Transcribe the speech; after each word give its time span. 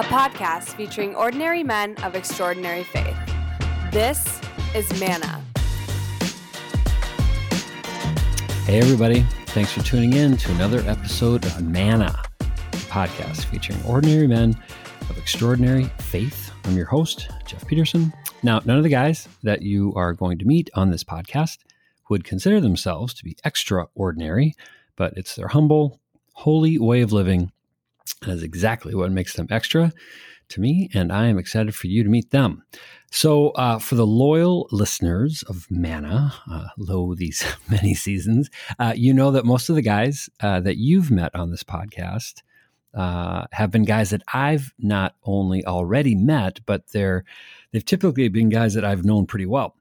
a 0.00 0.04
podcast 0.04 0.68
featuring 0.76 1.14
ordinary 1.14 1.62
men 1.62 1.94
of 1.96 2.14
extraordinary 2.14 2.84
faith. 2.84 3.14
This 3.92 4.40
is 4.74 4.98
Manna. 4.98 5.44
Hey, 8.64 8.78
everybody. 8.78 9.26
Thanks 9.48 9.72
for 9.72 9.82
tuning 9.82 10.14
in 10.14 10.38
to 10.38 10.50
another 10.52 10.78
episode 10.88 11.44
of 11.44 11.60
Manna, 11.60 12.18
a 12.40 12.76
podcast 12.88 13.44
featuring 13.44 13.78
ordinary 13.84 14.26
men 14.26 14.58
of 15.10 15.18
extraordinary 15.18 15.84
faith. 15.98 16.50
I'm 16.64 16.78
your 16.78 16.86
host, 16.86 17.28
Jeff 17.44 17.66
Peterson. 17.66 18.10
Now, 18.42 18.62
none 18.64 18.78
of 18.78 18.84
the 18.84 18.88
guys 18.88 19.28
that 19.42 19.60
you 19.60 19.92
are 19.96 20.14
going 20.14 20.38
to 20.38 20.46
meet 20.46 20.70
on 20.72 20.90
this 20.90 21.04
podcast 21.04 21.58
would 22.08 22.24
consider 22.24 22.58
themselves 22.58 23.12
to 23.12 23.24
be 23.24 23.36
extraordinary, 23.44 24.54
but 24.96 25.12
it's 25.18 25.36
their 25.36 25.48
humble, 25.48 26.00
holy 26.32 26.78
way 26.78 27.02
of 27.02 27.12
living. 27.12 27.52
That 28.22 28.32
is 28.32 28.42
exactly 28.42 28.94
what 28.94 29.12
makes 29.12 29.34
them 29.34 29.46
extra 29.50 29.92
to 30.50 30.60
me, 30.60 30.90
and 30.92 31.12
I 31.12 31.26
am 31.26 31.38
excited 31.38 31.74
for 31.74 31.86
you 31.86 32.02
to 32.02 32.10
meet 32.10 32.30
them. 32.30 32.62
So, 33.10 33.50
uh, 33.50 33.78
for 33.78 33.94
the 33.94 34.06
loyal 34.06 34.68
listeners 34.70 35.42
of 35.48 35.66
Manna, 35.70 36.34
uh, 36.50 36.68
lo 36.76 37.14
these 37.14 37.44
many 37.70 37.94
seasons, 37.94 38.50
uh, 38.78 38.92
you 38.94 39.14
know 39.14 39.30
that 39.30 39.44
most 39.44 39.68
of 39.68 39.74
the 39.74 39.82
guys 39.82 40.28
uh, 40.40 40.60
that 40.60 40.76
you've 40.76 41.10
met 41.10 41.34
on 41.34 41.50
this 41.50 41.64
podcast 41.64 42.42
uh, 42.94 43.46
have 43.52 43.70
been 43.70 43.84
guys 43.84 44.10
that 44.10 44.22
I've 44.32 44.74
not 44.78 45.14
only 45.24 45.64
already 45.64 46.14
met, 46.14 46.60
but 46.66 46.88
they're 46.88 47.24
they've 47.72 47.84
typically 47.84 48.28
been 48.28 48.48
guys 48.48 48.74
that 48.74 48.84
I've 48.84 49.04
known 49.04 49.26
pretty 49.26 49.46
well. 49.46 49.76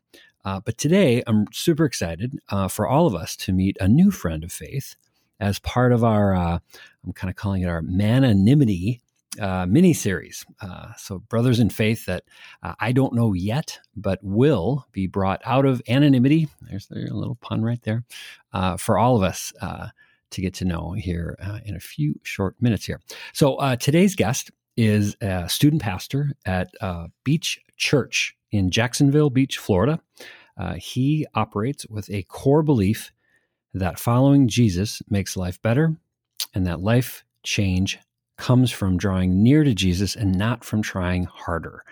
Uh, 0.45 0.61
but 0.61 0.77
today, 0.77 1.21
I'm 1.27 1.45
super 1.51 1.83
excited 1.83 2.39
for 2.69 2.87
all 2.87 3.05
of 3.05 3.13
us 3.13 3.35
to 3.37 3.51
meet 3.51 3.77
a 3.81 3.87
new 3.89 4.09
friend 4.09 4.43
of 4.43 4.51
faith 4.53 4.95
as 5.39 5.59
part 5.59 5.91
of 5.91 6.03
our, 6.03 6.33
I'm 6.35 7.13
kind 7.13 7.29
of 7.29 7.35
calling 7.35 7.61
it 7.61 7.67
our 7.67 7.81
Mananimity 7.81 9.01
uh, 9.39 9.65
mini 9.67 9.93
series. 9.93 10.45
Uh, 10.61 10.93
so, 10.97 11.19
brothers 11.19 11.59
in 11.59 11.69
faith 11.69 12.05
that 12.05 12.23
uh, 12.63 12.73
I 12.79 12.91
don't 12.91 13.13
know 13.13 13.33
yet, 13.33 13.79
but 13.95 14.19
will 14.21 14.87
be 14.91 15.07
brought 15.07 15.41
out 15.45 15.65
of 15.65 15.81
anonymity. 15.87 16.47
There's, 16.61 16.89
a 16.91 16.95
little 17.13 17.35
pun 17.35 17.63
right 17.63 17.81
there 17.83 18.03
uh, 18.53 18.77
for 18.77 18.97
all 18.97 19.15
of 19.15 19.23
us 19.23 19.53
uh, 19.61 19.89
to 20.31 20.41
get 20.41 20.53
to 20.55 20.65
know 20.65 20.93
here 20.93 21.37
uh, 21.41 21.59
in 21.65 21.75
a 21.75 21.79
few 21.79 22.19
short 22.23 22.55
minutes 22.59 22.85
here. 22.85 23.01
So, 23.33 23.55
uh, 23.55 23.75
today's 23.75 24.15
guest 24.15 24.51
is 24.75 25.15
a 25.21 25.47
student 25.49 25.81
pastor 25.81 26.31
at 26.45 26.69
Beach 27.23 27.59
Church 27.77 28.35
in 28.51 28.71
Jacksonville 28.71 29.29
Beach, 29.29 29.57
Florida. 29.57 29.99
he 30.77 31.27
operates 31.35 31.85
with 31.87 32.09
a 32.09 32.23
core 32.23 32.63
belief 32.63 33.11
that 33.73 33.99
following 33.99 34.47
Jesus 34.47 35.01
makes 35.09 35.37
life 35.37 35.61
better 35.61 35.95
and 36.53 36.65
that 36.65 36.81
life 36.81 37.23
change 37.43 37.99
comes 38.37 38.71
from 38.71 38.97
drawing 38.97 39.43
near 39.43 39.63
to 39.63 39.73
Jesus 39.73 40.15
and 40.15 40.37
not 40.37 40.63
from 40.63 40.81
trying 40.81 41.25
harder, 41.25 41.83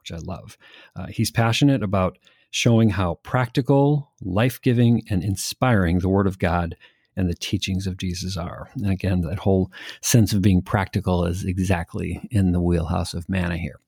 which 0.00 0.12
I 0.12 0.18
love. 0.18 0.58
Uh, 0.96 1.06
he's 1.06 1.30
passionate 1.30 1.82
about 1.82 2.18
showing 2.50 2.90
how 2.90 3.14
practical, 3.22 4.10
life 4.20 4.60
giving, 4.60 5.02
and 5.08 5.22
inspiring 5.22 6.00
the 6.00 6.08
Word 6.08 6.26
of 6.26 6.38
God 6.38 6.76
and 7.16 7.28
the 7.28 7.34
teachings 7.34 7.86
of 7.86 7.96
Jesus 7.96 8.36
are. 8.36 8.68
And 8.74 8.90
again, 8.90 9.20
that 9.22 9.38
whole 9.38 9.70
sense 10.02 10.32
of 10.32 10.42
being 10.42 10.62
practical 10.62 11.24
is 11.24 11.44
exactly 11.44 12.20
in 12.30 12.52
the 12.52 12.60
wheelhouse 12.60 13.14
of 13.14 13.28
manna 13.28 13.56
here. 13.56 13.80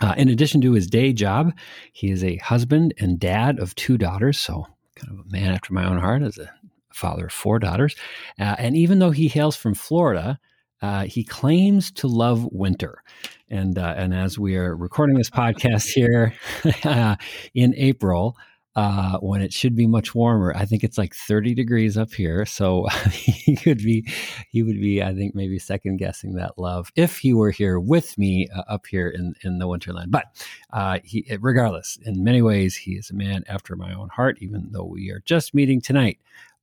Uh, 0.00 0.14
in 0.16 0.28
addition 0.28 0.60
to 0.60 0.72
his 0.72 0.86
day 0.86 1.12
job, 1.12 1.52
he 1.92 2.10
is 2.10 2.24
a 2.24 2.36
husband 2.36 2.94
and 2.98 3.20
dad 3.20 3.58
of 3.58 3.74
two 3.76 3.96
daughters, 3.96 4.38
so 4.38 4.66
kind 4.96 5.18
of 5.18 5.26
a 5.26 5.30
man 5.30 5.52
after 5.52 5.72
my 5.72 5.84
own 5.84 5.98
heart 5.98 6.22
as 6.22 6.38
a 6.38 6.52
father 6.92 7.26
of 7.26 7.32
four 7.32 7.58
daughters. 7.58 7.94
Uh, 8.38 8.56
and 8.58 8.76
even 8.76 8.98
though 8.98 9.10
he 9.10 9.28
hails 9.28 9.56
from 9.56 9.74
Florida, 9.74 10.38
uh, 10.82 11.04
he 11.04 11.24
claims 11.24 11.90
to 11.90 12.06
love 12.06 12.48
winter. 12.52 13.02
And, 13.48 13.78
uh, 13.78 13.94
and 13.96 14.14
as 14.14 14.38
we 14.38 14.56
are 14.56 14.74
recording 14.74 15.16
this 15.16 15.30
podcast 15.30 15.90
here 15.92 16.34
in 17.54 17.74
April, 17.76 18.36
uh, 18.76 19.18
when 19.18 19.42
it 19.42 19.52
should 19.52 19.74
be 19.74 19.86
much 19.86 20.14
warmer, 20.14 20.54
I 20.56 20.64
think 20.64 20.84
it's 20.84 20.96
like 20.96 21.14
30 21.14 21.54
degrees 21.54 21.98
up 21.98 22.12
here. 22.12 22.46
So 22.46 22.86
he 23.10 23.56
could 23.56 23.78
be, 23.78 24.06
he 24.48 24.62
would 24.62 24.80
be, 24.80 25.02
I 25.02 25.12
think, 25.12 25.34
maybe 25.34 25.58
second 25.58 25.96
guessing 25.96 26.34
that 26.34 26.56
love 26.56 26.92
if 26.94 27.18
he 27.18 27.34
were 27.34 27.50
here 27.50 27.80
with 27.80 28.16
me 28.16 28.48
uh, 28.54 28.62
up 28.68 28.86
here 28.86 29.08
in, 29.08 29.34
in 29.42 29.58
the 29.58 29.66
Winterland. 29.66 30.10
But 30.10 30.26
uh, 30.72 31.00
he, 31.02 31.26
regardless, 31.40 31.98
in 32.02 32.22
many 32.22 32.42
ways, 32.42 32.76
he 32.76 32.92
is 32.92 33.10
a 33.10 33.14
man 33.14 33.44
after 33.48 33.74
my 33.74 33.92
own 33.92 34.08
heart, 34.08 34.38
even 34.40 34.68
though 34.70 34.84
we 34.84 35.10
are 35.10 35.22
just 35.24 35.52
meeting 35.52 35.80
tonight 35.80 36.18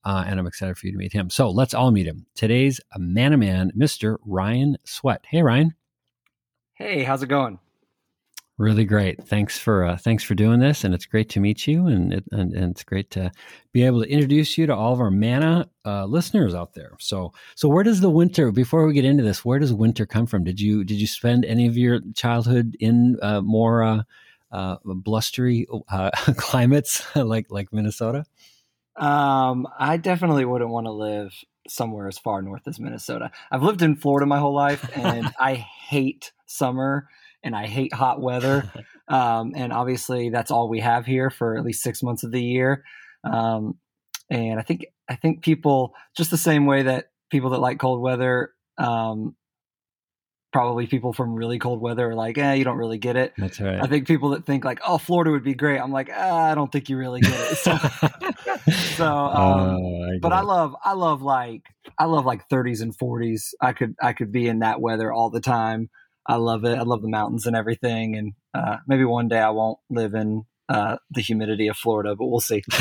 uh, 0.08 0.24
and 0.26 0.40
I'm 0.40 0.48
excited 0.48 0.78
for 0.78 0.88
you 0.88 0.94
to 0.94 0.98
meet 0.98 1.12
him. 1.12 1.30
So 1.30 1.50
let's 1.50 1.74
all 1.74 1.92
meet 1.92 2.08
him. 2.08 2.26
Today's 2.34 2.80
man 2.96 3.34
of 3.34 3.42
man, 3.42 3.74
Mr. 3.78 4.16
Ryan 4.26 4.78
Sweat. 4.86 5.26
Hey, 5.28 5.42
Ryan. 5.42 5.76
Hey, 6.76 7.04
how's 7.04 7.24
it 7.24 7.28
going? 7.28 7.60
Really 8.58 8.86
great. 8.86 9.22
Thanks 9.28 9.60
for 9.60 9.84
uh, 9.84 9.98
thanks 9.98 10.24
for 10.24 10.34
doing 10.34 10.62
this, 10.62 10.86
and 10.86 10.96
it's 10.96 11.06
great 11.06 11.30
to 11.32 11.42
meet 11.42 11.68
you, 11.68 11.88
and, 11.88 12.14
it, 12.14 12.24
and, 12.32 12.54
and 12.54 12.72
it's 12.72 12.86
great 12.86 13.12
to 13.12 13.32
be 13.74 13.84
able 13.84 14.02
to 14.02 14.10
introduce 14.10 14.58
you 14.58 14.66
to 14.66 14.74
all 14.74 14.94
of 14.94 15.02
our 15.02 15.12
Manna 15.12 15.70
uh, 15.86 16.06
listeners 16.06 16.56
out 16.56 16.74
there. 16.74 16.94
So 17.00 17.34
so 17.56 17.68
where 17.68 17.84
does 17.84 18.00
the 18.00 18.10
winter? 18.10 18.52
Before 18.52 18.88
we 18.88 18.94
get 18.94 19.06
into 19.06 19.24
this, 19.24 19.44
where 19.44 19.60
does 19.60 19.74
winter 19.74 20.06
come 20.06 20.26
from? 20.26 20.46
Did 20.46 20.62
you 20.62 20.86
did 20.86 21.02
you 21.02 21.06
spend 21.06 21.44
any 21.44 21.68
of 21.68 21.76
your 21.76 22.00
childhood 22.16 22.78
in 22.80 23.18
uh, 23.22 23.42
more 23.42 23.84
uh, 23.84 24.04
uh, 24.52 24.78
blustery 24.86 25.68
uh, 25.92 26.12
climates 26.38 27.06
like 27.16 27.48
like 27.52 27.74
Minnesota? 27.74 28.24
Um, 28.98 29.68
I 29.78 29.98
definitely 29.98 30.46
wouldn't 30.46 30.70
want 30.70 30.86
to 30.86 30.92
live 30.92 31.34
somewhere 31.68 32.08
as 32.08 32.18
far 32.18 32.42
north 32.42 32.68
as 32.68 32.80
Minnesota. 32.80 33.32
I've 33.52 33.64
lived 33.64 33.82
in 33.82 33.96
Florida 33.96 34.26
my 34.26 34.40
whole 34.40 34.56
life, 34.56 34.90
and 34.96 35.32
I 35.40 35.54
hate 35.56 36.32
summer 36.46 37.10
and 37.44 37.56
I 37.56 37.68
hate 37.68 37.94
hot 37.94 38.22
weather. 38.22 38.72
Um, 39.08 39.54
and 39.56 39.72
obviously, 39.72 40.30
that's 40.30 40.52
all 40.52 40.70
we 40.70 40.80
have 40.80 41.06
here 41.06 41.30
for 41.30 41.58
at 41.58 41.64
least 41.64 41.84
six 41.84 42.02
months 42.04 42.24
of 42.24 42.32
the 42.32 42.44
year. 42.44 42.84
Um, 43.24 43.76
and 44.30 44.60
I 44.60 44.64
think 44.64 44.88
I 45.08 45.16
think 45.16 45.44
people 45.44 45.94
just 46.16 46.32
the 46.32 46.38
same 46.38 46.66
way 46.66 46.84
that 46.84 47.06
people 47.30 47.52
that 47.52 47.60
like 47.60 47.80
cold 47.80 48.02
weather 48.02 48.52
um, 48.78 49.36
probably 50.54 50.88
people 50.88 51.14
from 51.14 51.36
really 51.36 51.60
cold 51.60 51.82
weather 51.82 52.10
are 52.10 52.16
like, 52.16 52.38
eh, 52.38 52.54
you 52.54 52.64
don't 52.64 52.78
really 52.78 52.98
get 52.98 53.16
it. 53.16 53.34
That's 53.38 53.60
right. 53.60 53.82
I 53.82 53.88
think 53.88 54.08
people 54.08 54.30
that 54.30 54.46
think 54.46 54.64
like, 54.64 54.80
oh, 54.86 54.98
Florida 54.98 55.32
would 55.32 55.44
be 55.44 55.54
great. 55.54 55.80
I'm 55.80 55.92
like, 55.92 56.10
ah, 56.14 56.52
I 56.52 56.56
don't 56.56 56.72
think 56.72 56.90
you 56.90 56.98
really 56.98 57.22
get 57.22 57.34
it. 57.34 57.58
So, 57.58 57.78
so 58.96 59.06
um, 59.16 59.76
oh, 59.76 60.04
I 60.04 60.20
but 60.22 60.32
it. 60.32 60.36
I 60.36 60.42
love, 60.42 60.76
I 60.84 60.94
love 60.94 61.22
like, 61.22 61.64
I 62.00 62.06
love 62.06 62.26
like 62.26 62.48
30s 62.50 62.82
and 62.82 62.98
40s. 62.98 63.54
I 63.62 63.74
could, 63.74 63.96
I 64.02 64.14
could 64.14 64.32
be 64.32 64.48
in 64.48 64.60
that 64.60 64.82
weather 64.82 65.12
all 65.12 65.30
the 65.30 65.42
time. 65.42 65.90
I 66.26 66.36
love 66.36 66.66
it. 66.66 66.78
I 66.78 66.84
love 66.84 67.02
the 67.02 67.10
mountains 67.10 67.46
and 67.46 67.56
everything. 67.56 68.16
And 68.16 68.34
uh, 68.54 68.78
maybe 68.88 69.06
one 69.06 69.28
day 69.28 69.40
I 69.40 69.52
won't 69.52 69.80
live 69.90 70.14
in 70.14 70.44
uh, 70.70 70.98
the 71.12 71.22
humidity 71.22 71.68
of 71.68 71.78
Florida, 71.78 72.16
but 72.16 72.28
we'll 72.28 72.42
see. 72.42 72.64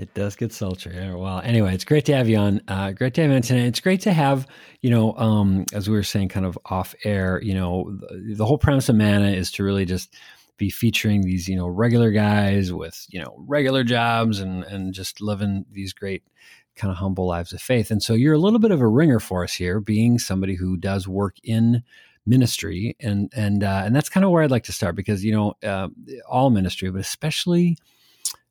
It 0.00 0.14
does 0.14 0.34
get 0.34 0.50
sultry. 0.50 1.14
Well, 1.14 1.42
anyway, 1.44 1.74
it's 1.74 1.84
great 1.84 2.06
to 2.06 2.16
have 2.16 2.26
you 2.26 2.38
on. 2.38 2.62
Uh, 2.66 2.92
great 2.92 3.12
to 3.14 3.20
have 3.20 3.30
you 3.30 3.36
on 3.36 3.42
tonight. 3.42 3.66
It's 3.66 3.80
great 3.80 4.00
to 4.02 4.14
have, 4.14 4.46
you 4.80 4.88
know, 4.88 5.14
um, 5.18 5.66
as 5.74 5.90
we 5.90 5.94
were 5.94 6.02
saying 6.02 6.30
kind 6.30 6.46
of 6.46 6.58
off 6.64 6.94
air, 7.04 7.38
you 7.42 7.52
know, 7.52 7.94
the, 8.00 8.36
the 8.36 8.46
whole 8.46 8.56
premise 8.56 8.88
of 8.88 8.96
Manna 8.96 9.28
is 9.28 9.50
to 9.52 9.62
really 9.62 9.84
just 9.84 10.14
be 10.56 10.70
featuring 10.70 11.20
these, 11.20 11.48
you 11.48 11.54
know, 11.54 11.66
regular 11.66 12.12
guys 12.12 12.72
with, 12.72 13.04
you 13.10 13.20
know, 13.20 13.44
regular 13.46 13.84
jobs 13.84 14.40
and, 14.40 14.64
and 14.64 14.94
just 14.94 15.20
living 15.20 15.66
these 15.70 15.92
great 15.92 16.22
kind 16.76 16.90
of 16.90 16.96
humble 16.96 17.26
lives 17.26 17.52
of 17.52 17.60
faith. 17.60 17.90
And 17.90 18.02
so 18.02 18.14
you're 18.14 18.32
a 18.32 18.38
little 18.38 18.58
bit 18.58 18.70
of 18.70 18.80
a 18.80 18.88
ringer 18.88 19.20
for 19.20 19.44
us 19.44 19.52
here, 19.52 19.80
being 19.80 20.18
somebody 20.18 20.54
who 20.54 20.78
does 20.78 21.06
work 21.06 21.36
in 21.44 21.82
ministry 22.24 22.96
and 23.00 23.30
and 23.34 23.62
uh, 23.62 23.82
and 23.84 23.94
that's 23.94 24.08
kind 24.08 24.24
of 24.24 24.30
where 24.30 24.42
I'd 24.42 24.50
like 24.50 24.64
to 24.64 24.72
start 24.72 24.94
because 24.94 25.22
you 25.22 25.32
know 25.32 25.54
uh, 25.62 25.88
all 26.26 26.48
ministry, 26.48 26.90
but 26.90 27.02
especially 27.02 27.76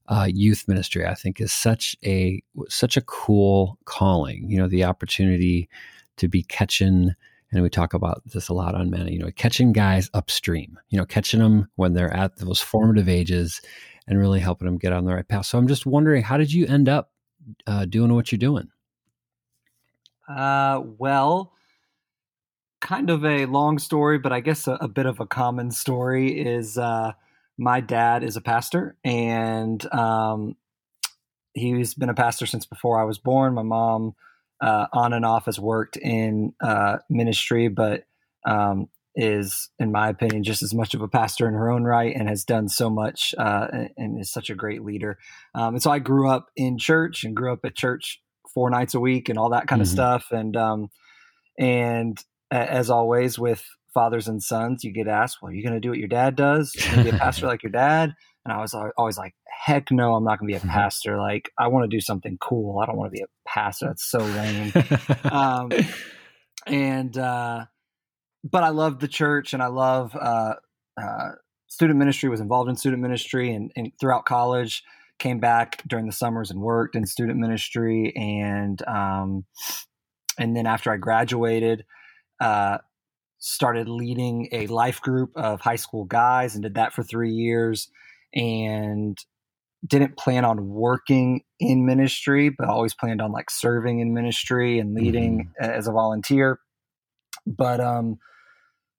uh, 0.09 0.27
youth 0.27 0.67
ministry, 0.67 1.05
I 1.05 1.13
think, 1.13 1.39
is 1.39 1.53
such 1.53 1.95
a 2.03 2.41
such 2.67 2.97
a 2.97 3.01
cool 3.01 3.77
calling. 3.85 4.49
You 4.49 4.57
know, 4.57 4.67
the 4.67 4.83
opportunity 4.83 5.69
to 6.17 6.27
be 6.27 6.41
catching, 6.43 7.13
and 7.51 7.63
we 7.63 7.69
talk 7.69 7.93
about 7.93 8.23
this 8.25 8.49
a 8.49 8.53
lot 8.53 8.73
on 8.73 8.89
Manna. 8.89 9.11
You 9.11 9.19
know, 9.19 9.29
catching 9.35 9.71
guys 9.71 10.09
upstream. 10.15 10.79
You 10.89 10.97
know, 10.97 11.05
catching 11.05 11.39
them 11.39 11.69
when 11.75 11.93
they're 11.93 12.13
at 12.13 12.37
those 12.37 12.59
formative 12.59 13.07
ages, 13.07 13.61
and 14.07 14.17
really 14.17 14.39
helping 14.39 14.65
them 14.65 14.79
get 14.79 14.93
on 14.93 15.05
the 15.05 15.13
right 15.13 15.27
path. 15.27 15.45
So 15.45 15.59
I'm 15.59 15.67
just 15.67 15.85
wondering, 15.85 16.23
how 16.23 16.37
did 16.37 16.51
you 16.51 16.65
end 16.65 16.89
up 16.89 17.11
uh, 17.67 17.85
doing 17.85 18.13
what 18.13 18.31
you're 18.31 18.39
doing? 18.39 18.69
Uh, 20.27 20.81
well, 20.97 21.53
kind 22.81 23.11
of 23.11 23.23
a 23.23 23.45
long 23.45 23.77
story, 23.77 24.17
but 24.17 24.31
I 24.31 24.39
guess 24.39 24.67
a, 24.67 24.73
a 24.81 24.87
bit 24.87 25.05
of 25.05 25.19
a 25.19 25.27
common 25.27 25.69
story 25.69 26.31
is. 26.41 26.79
Uh, 26.79 27.11
my 27.59 27.81
dad 27.81 28.23
is 28.23 28.37
a 28.37 28.41
pastor, 28.41 28.95
and 29.03 29.85
um, 29.93 30.55
he's 31.53 31.93
been 31.93 32.09
a 32.09 32.13
pastor 32.13 32.45
since 32.45 32.65
before 32.65 32.99
I 32.99 33.03
was 33.03 33.17
born. 33.17 33.53
My 33.53 33.63
mom, 33.63 34.15
uh, 34.61 34.87
on 34.93 35.11
and 35.11 35.25
off, 35.25 35.45
has 35.45 35.59
worked 35.59 35.97
in 35.97 36.53
uh, 36.63 36.99
ministry, 37.09 37.67
but 37.67 38.05
um, 38.47 38.87
is, 39.13 39.69
in 39.77 39.91
my 39.91 40.07
opinion, 40.07 40.43
just 40.43 40.63
as 40.63 40.73
much 40.73 40.93
of 40.93 41.01
a 41.01 41.09
pastor 41.09 41.49
in 41.49 41.53
her 41.53 41.69
own 41.69 41.83
right, 41.83 42.15
and 42.15 42.29
has 42.29 42.45
done 42.45 42.69
so 42.69 42.89
much, 42.89 43.35
uh, 43.37 43.67
and 43.97 44.19
is 44.21 44.31
such 44.31 44.49
a 44.49 44.55
great 44.55 44.83
leader. 44.83 45.17
Um, 45.53 45.75
and 45.75 45.83
so 45.83 45.91
I 45.91 45.99
grew 45.99 46.29
up 46.29 46.47
in 46.55 46.77
church 46.77 47.25
and 47.25 47.35
grew 47.35 47.51
up 47.51 47.65
at 47.65 47.75
church 47.75 48.21
four 48.53 48.69
nights 48.69 48.93
a 48.93 49.01
week 49.01 49.27
and 49.27 49.37
all 49.37 49.49
that 49.49 49.67
kind 49.67 49.81
mm-hmm. 49.81 49.89
of 49.89 50.21
stuff, 50.21 50.31
and 50.31 50.55
um, 50.55 50.89
and 51.59 52.17
as 52.51 52.89
always 52.89 53.37
with 53.37 53.65
fathers 53.93 54.27
and 54.27 54.41
sons, 54.41 54.83
you 54.83 54.91
get 54.91 55.07
asked, 55.07 55.39
"Well, 55.41 55.51
are 55.51 55.55
you 55.55 55.63
going 55.63 55.73
to 55.73 55.79
do 55.79 55.89
what 55.89 55.99
your 55.99 56.07
dad 56.07 56.35
does? 56.35 56.73
You 56.75 57.03
be 57.03 57.09
a 57.09 57.13
pastor 57.13 57.47
like 57.47 57.63
your 57.63 57.71
dad?" 57.71 58.13
And 58.45 58.53
I 58.53 58.61
was 58.61 58.73
always 58.73 59.17
like, 59.17 59.35
"Heck 59.65 59.91
no, 59.91 60.15
I'm 60.15 60.23
not 60.23 60.39
going 60.39 60.47
to 60.49 60.53
be 60.53 60.57
a 60.57 60.59
mm-hmm. 60.59 60.69
pastor. 60.69 61.17
Like, 61.17 61.51
I 61.57 61.67
want 61.67 61.89
to 61.89 61.95
do 61.95 62.01
something 62.01 62.37
cool. 62.39 62.79
I 62.79 62.85
don't 62.85 62.97
want 62.97 63.11
to 63.11 63.17
be 63.17 63.23
a 63.23 63.47
pastor. 63.47 63.87
That's 63.87 64.09
so 64.09 64.19
lame." 64.19 64.73
um, 65.31 65.71
and 66.65 67.17
uh, 67.17 67.65
but 68.43 68.63
I 68.63 68.69
love 68.69 68.99
the 68.99 69.07
church, 69.07 69.53
and 69.53 69.61
I 69.61 69.67
love 69.67 70.15
uh, 70.15 70.55
uh, 71.01 71.29
student 71.67 71.99
ministry. 71.99 72.29
Was 72.29 72.41
involved 72.41 72.69
in 72.69 72.75
student 72.75 73.01
ministry, 73.01 73.53
and, 73.53 73.71
and 73.75 73.91
throughout 73.99 74.25
college, 74.25 74.83
came 75.19 75.39
back 75.39 75.83
during 75.87 76.05
the 76.05 76.13
summers 76.13 76.49
and 76.49 76.59
worked 76.59 76.95
in 76.95 77.05
student 77.05 77.39
ministry, 77.39 78.13
and 78.15 78.81
um, 78.87 79.45
and 80.37 80.55
then 80.55 80.65
after 80.65 80.91
I 80.91 80.97
graduated, 80.97 81.85
uh, 82.39 82.79
started 83.39 83.87
leading 83.87 84.47
a 84.51 84.67
life 84.67 85.01
group 85.01 85.31
of 85.35 85.61
high 85.61 85.75
school 85.75 86.05
guys 86.05 86.55
and 86.55 86.63
did 86.63 86.75
that 86.75 86.93
for 86.93 87.03
three 87.03 87.31
years 87.31 87.89
and 88.33 89.17
didn't 89.87 90.17
plan 90.17 90.43
on 90.43 90.69
working 90.69 91.41
in 91.59 91.85
ministry 91.85 92.49
but 92.49 92.67
always 92.67 92.93
planned 92.93 93.21
on 93.21 93.31
like 93.31 93.49
serving 93.49 93.99
in 93.99 94.13
ministry 94.13 94.77
and 94.77 94.93
leading 94.93 95.51
mm-hmm. 95.61 95.71
as 95.71 95.87
a 95.87 95.91
volunteer 95.91 96.59
but 97.47 97.79
um 97.79 98.19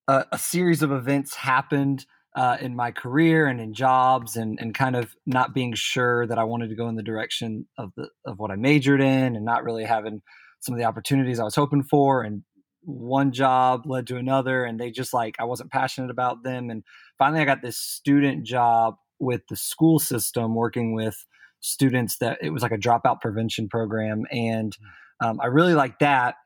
a, 0.09 0.27
a 0.33 0.39
series 0.39 0.83
of 0.83 0.91
events 0.91 1.35
happened 1.35 2.07
uh, 2.37 2.57
in 2.61 2.77
my 2.77 2.91
career 2.91 3.47
and 3.47 3.61
in 3.61 3.75
jobs 3.75 4.37
and, 4.37 4.59
and 4.61 4.75
kind 4.75 4.95
of 4.95 5.15
not 5.27 5.53
being 5.53 5.75
sure 5.75 6.27
that 6.27 6.39
I 6.39 6.45
wanted 6.45 6.69
to 6.69 6.77
go 6.77 6.89
in 6.89 6.95
the 6.95 7.03
direction 7.03 7.67
of 7.77 7.93
the 7.97 8.09
of 8.25 8.39
what 8.39 8.51
I 8.51 8.57
majored 8.57 9.01
in 9.01 9.37
and 9.37 9.45
not 9.45 9.65
really 9.65 9.85
having 9.85 10.23
some 10.61 10.75
of 10.75 10.79
the 10.79 10.85
opportunities 10.85 11.41
I 11.41 11.45
was 11.45 11.57
hoping 11.57 11.83
for 11.83 12.23
and 12.23 12.43
one 12.83 13.33
job 13.33 13.87
led 13.87 14.07
to 14.07 14.17
another 14.17 14.65
and 14.65 14.81
they 14.81 14.91
just 14.91 15.13
like 15.13 15.37
I 15.39 15.45
wasn't 15.45 15.71
passionate 15.71 16.11
about 16.11 16.43
them 16.43 16.71
and 16.71 16.83
finally 17.19 17.41
I 17.41 17.45
got 17.45 17.63
this 17.63 17.77
student 17.77 18.45
job 18.45 18.97
with 19.19 19.47
the 19.49 19.57
school 19.57 19.99
system 19.99 20.55
working 20.55 20.95
with 20.95 21.27
students 21.61 22.19
that 22.19 22.39
it 22.41 22.51
was 22.51 22.63
like 22.63 22.73
a 22.73 22.79
dropout 22.79 23.21
prevention 23.21 23.69
program 23.69 24.25
and 24.31 24.77
hmm. 25.21 25.27
um, 25.27 25.41
I 25.41 25.47
really 25.47 25.75
liked 25.75 26.01
that 26.01 26.37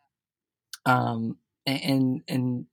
um, 0.87 1.39
and 1.67 2.23
and 2.29 2.67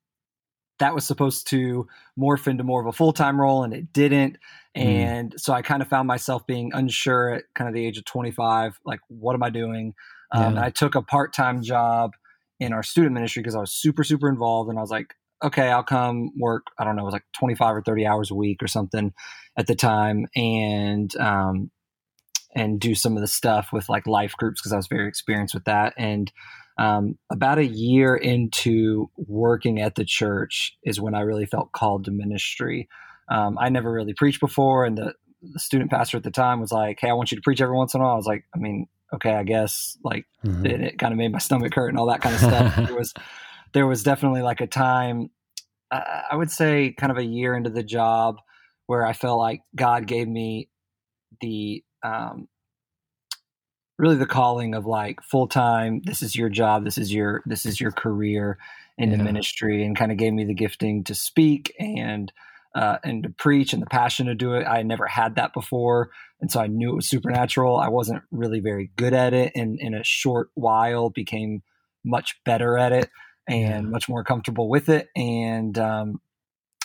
that 0.80 0.96
was 0.96 1.06
supposed 1.06 1.48
to 1.48 1.88
morph 2.20 2.48
into 2.48 2.64
more 2.64 2.82
of 2.82 2.88
a 2.88 2.92
full-time 2.92 3.40
role 3.40 3.64
and 3.64 3.74
it 3.74 3.94
didn't 3.94 4.38
mm. 4.76 4.82
and 4.82 5.36
so 5.38 5.54
I 5.54 5.62
kind 5.62 5.82
of 5.82 5.88
found 5.88 6.08
myself 6.08 6.46
being 6.48 6.72
unsure 6.74 7.36
at 7.36 7.44
kind 7.54 7.68
of 7.68 7.76
the 7.76 7.86
age 7.86 8.00
of 8.00 8.06
25 8.06 8.80
like 8.84 9.00
what 9.08 9.36
am 9.36 9.44
I 9.44 9.52
doing 9.52 9.94
um, 10.32 10.44
and 10.44 10.60
I 10.60 10.72
took 10.72 10.96
a 10.96 11.02
part 11.02 11.34
time 11.34 11.62
job 11.62 12.14
in 12.62 12.74
our 12.74 12.84
student 12.84 13.14
ministry 13.14 13.42
because 13.42 13.56
I 13.56 13.60
was 13.60 13.74
super, 13.74 14.04
super 14.04 14.30
involved. 14.30 14.70
And 14.70 14.78
I 14.78 14.82
was 14.82 14.92
like, 14.92 15.16
okay, 15.44 15.70
I'll 15.70 15.84
come 15.84 16.32
work. 16.38 16.68
I 16.78 16.84
don't 16.84 16.96
know, 16.96 17.02
it 17.02 17.06
was 17.06 17.14
like 17.14 17.26
25 17.34 17.78
or 17.78 17.82
30 17.82 18.06
hours 18.06 18.30
a 18.30 18.36
week 18.36 18.62
or 18.62 18.68
something 18.68 19.12
at 19.58 19.66
the 19.66 19.76
time. 19.76 20.28
And, 20.36 21.14
um, 21.18 21.72
and 22.54 22.80
do 22.80 22.94
some 22.94 23.16
of 23.16 23.22
the 23.22 23.28
stuff 23.28 23.70
with 23.74 23.90
like 23.90 24.06
life 24.06 24.34
groups 24.38 24.62
because 24.62 24.74
I 24.74 24.78
was 24.78 24.88
very 24.88 25.08
experienced 25.08 25.54
with 25.54 25.64
that. 25.66 25.94
And 25.98 26.32
um, 26.78 27.18
about 27.32 27.58
a 27.58 27.66
year 27.66 28.16
into 28.16 29.10
working 29.18 29.82
at 29.82 29.96
the 29.96 30.06
church 30.06 30.78
is 30.84 31.02
when 31.02 31.16
I 31.16 31.22
really 31.22 31.46
felt 31.46 31.72
called 31.72 32.06
to 32.06 32.12
ministry. 32.12 32.90
Um, 33.30 33.58
I 33.60 33.70
never 33.70 33.92
really 33.92 34.14
preached 34.14 34.40
before, 34.40 34.84
and 34.86 34.98
the, 34.98 35.14
the 35.42 35.60
student 35.60 35.90
pastor 35.90 36.18
at 36.18 36.24
the 36.24 36.32
time 36.32 36.60
was 36.60 36.72
like, 36.72 36.98
"Hey, 37.00 37.10
I 37.10 37.14
want 37.14 37.32
you 37.32 37.38
to 37.38 37.42
preach 37.42 37.62
every 37.62 37.76
once 37.76 37.94
in 37.94 38.02
a 38.02 38.04
while." 38.04 38.14
I 38.14 38.18
was 38.18 38.26
like, 38.26 38.46
"I 38.54 38.60
mean, 38.60 38.88
okay, 39.14 39.34
I 39.34 39.44
guess 39.44 39.98
like 40.04 40.26
mm-hmm. 40.46 40.66
it, 40.66 40.82
it 40.82 41.00
kind 41.00 41.14
of 41.14 41.18
made 41.18 41.32
my 41.32 41.40
stomach 41.40 41.74
hurt 41.74 41.90
and 41.90 41.98
all 41.98 42.08
that 42.08 42.22
kind 42.22 42.36
of 42.36 42.42
stuff. 42.42 42.76
there 42.88 42.98
was 42.98 43.14
there 43.74 43.88
was 43.88 44.04
definitely 44.04 44.42
like 44.42 44.62
a 44.62 44.68
time 44.68 45.30
uh, 45.92 46.22
I 46.32 46.36
would 46.36 46.50
say 46.50 46.94
kind 46.98 47.12
of 47.12 47.18
a 47.18 47.24
year 47.24 47.56
into 47.56 47.70
the 47.70 47.84
job 47.84 48.38
where 48.88 49.06
I 49.06 49.14
felt 49.14 49.38
like 49.38 49.62
God 49.76 50.08
gave 50.08 50.28
me 50.28 50.70
the 51.42 51.84
um, 52.04 52.48
really 53.98 54.16
the 54.16 54.26
calling 54.26 54.74
of 54.74 54.86
like 54.86 55.22
full 55.22 55.48
time. 55.48 56.02
This 56.04 56.22
is 56.22 56.36
your 56.36 56.50
job. 56.50 56.86
This 56.86 56.98
is 56.98 57.14
your 57.14 57.44
this 57.46 57.66
is 57.66 57.80
your 57.80 57.92
career 57.92 58.58
in 58.98 59.12
yeah. 59.12 59.18
the 59.18 59.24
ministry, 59.24 59.84
and 59.84 59.96
kind 59.96 60.12
of 60.12 60.18
gave 60.18 60.34
me 60.34 60.46
the 60.46 60.54
gifting 60.54 61.04
to 61.06 61.16
speak 61.16 61.74
and 61.78 62.32
uh, 62.76 62.98
and 63.04 63.24
to 63.24 63.30
preach 63.30 63.74
and 63.74 63.82
the 63.82 63.88
passion 63.88 64.28
to 64.28 64.36
do 64.36 64.54
it. 64.54 64.66
I 64.66 64.84
never 64.84 65.06
had 65.06 65.36
that 65.36 65.54
before. 65.54 66.12
And 66.40 66.52
so 66.52 66.60
I 66.60 66.68
knew 66.68 66.92
it 66.92 66.96
was 66.96 67.10
supernatural. 67.10 67.78
I 67.78 67.90
wasn't 67.90 68.24
really 68.32 68.60
very 68.60 68.92
good 68.96 69.14
at 69.14 69.34
it. 69.34 69.52
And 69.56 69.80
in 69.80 69.94
a 69.94 70.04
short 70.04 70.50
while 70.54 71.10
became 71.10 71.64
much 72.04 72.40
better 72.46 72.78
at 72.78 72.92
it 72.92 73.10
and 73.48 73.92
much 73.92 74.08
more 74.08 74.24
comfortable 74.24 74.70
with 74.70 74.90
it. 74.90 75.10
And 75.16 75.78
um, 75.78 76.22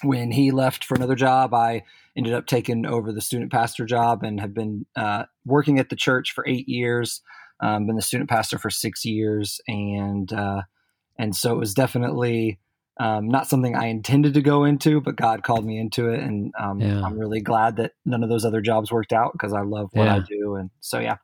when 0.02 0.30
he 0.30 0.50
left 0.50 0.84
for 0.84 0.94
another 0.94 1.14
job, 1.14 1.54
I 1.54 1.84
ended 2.16 2.34
up 2.34 2.46
taking 2.46 2.86
over 2.86 3.12
the 3.12 3.20
student 3.20 3.52
pastor 3.52 3.84
job 3.84 4.22
and 4.22 4.40
have 4.40 4.54
been 4.54 4.86
uh, 4.96 5.24
working 5.44 5.78
at 5.78 5.88
the 5.88 5.96
church 5.96 6.32
for 6.32 6.46
eight 6.46 6.68
years. 6.68 7.22
Um, 7.60 7.86
been 7.86 7.96
the 7.96 8.02
student 8.02 8.28
pastor 8.28 8.58
for 8.58 8.68
six 8.68 9.06
years, 9.06 9.62
and 9.66 10.30
uh, 10.30 10.62
and 11.18 11.34
so 11.34 11.54
it 11.54 11.58
was 11.58 11.72
definitely 11.72 12.58
um, 12.98 13.28
not 13.28 13.46
something 13.46 13.74
I 13.74 13.86
intended 13.86 14.34
to 14.34 14.42
go 14.42 14.64
into, 14.64 15.00
but 15.00 15.16
God 15.16 15.42
called 15.42 15.64
me 15.66 15.78
into 15.78 16.08
it, 16.10 16.20
and 16.20 16.52
um, 16.58 16.80
yeah. 16.80 17.02
I'm 17.02 17.18
really 17.18 17.40
glad 17.40 17.76
that 17.76 17.92
none 18.04 18.22
of 18.22 18.30
those 18.30 18.44
other 18.44 18.62
jobs 18.62 18.90
worked 18.90 19.12
out 19.12 19.32
because 19.32 19.52
I 19.52 19.60
love 19.62 19.90
what 19.92 20.04
yeah. 20.04 20.16
I 20.16 20.20
do, 20.20 20.54
and 20.54 20.70
so 20.80 20.98
yeah. 20.98 21.16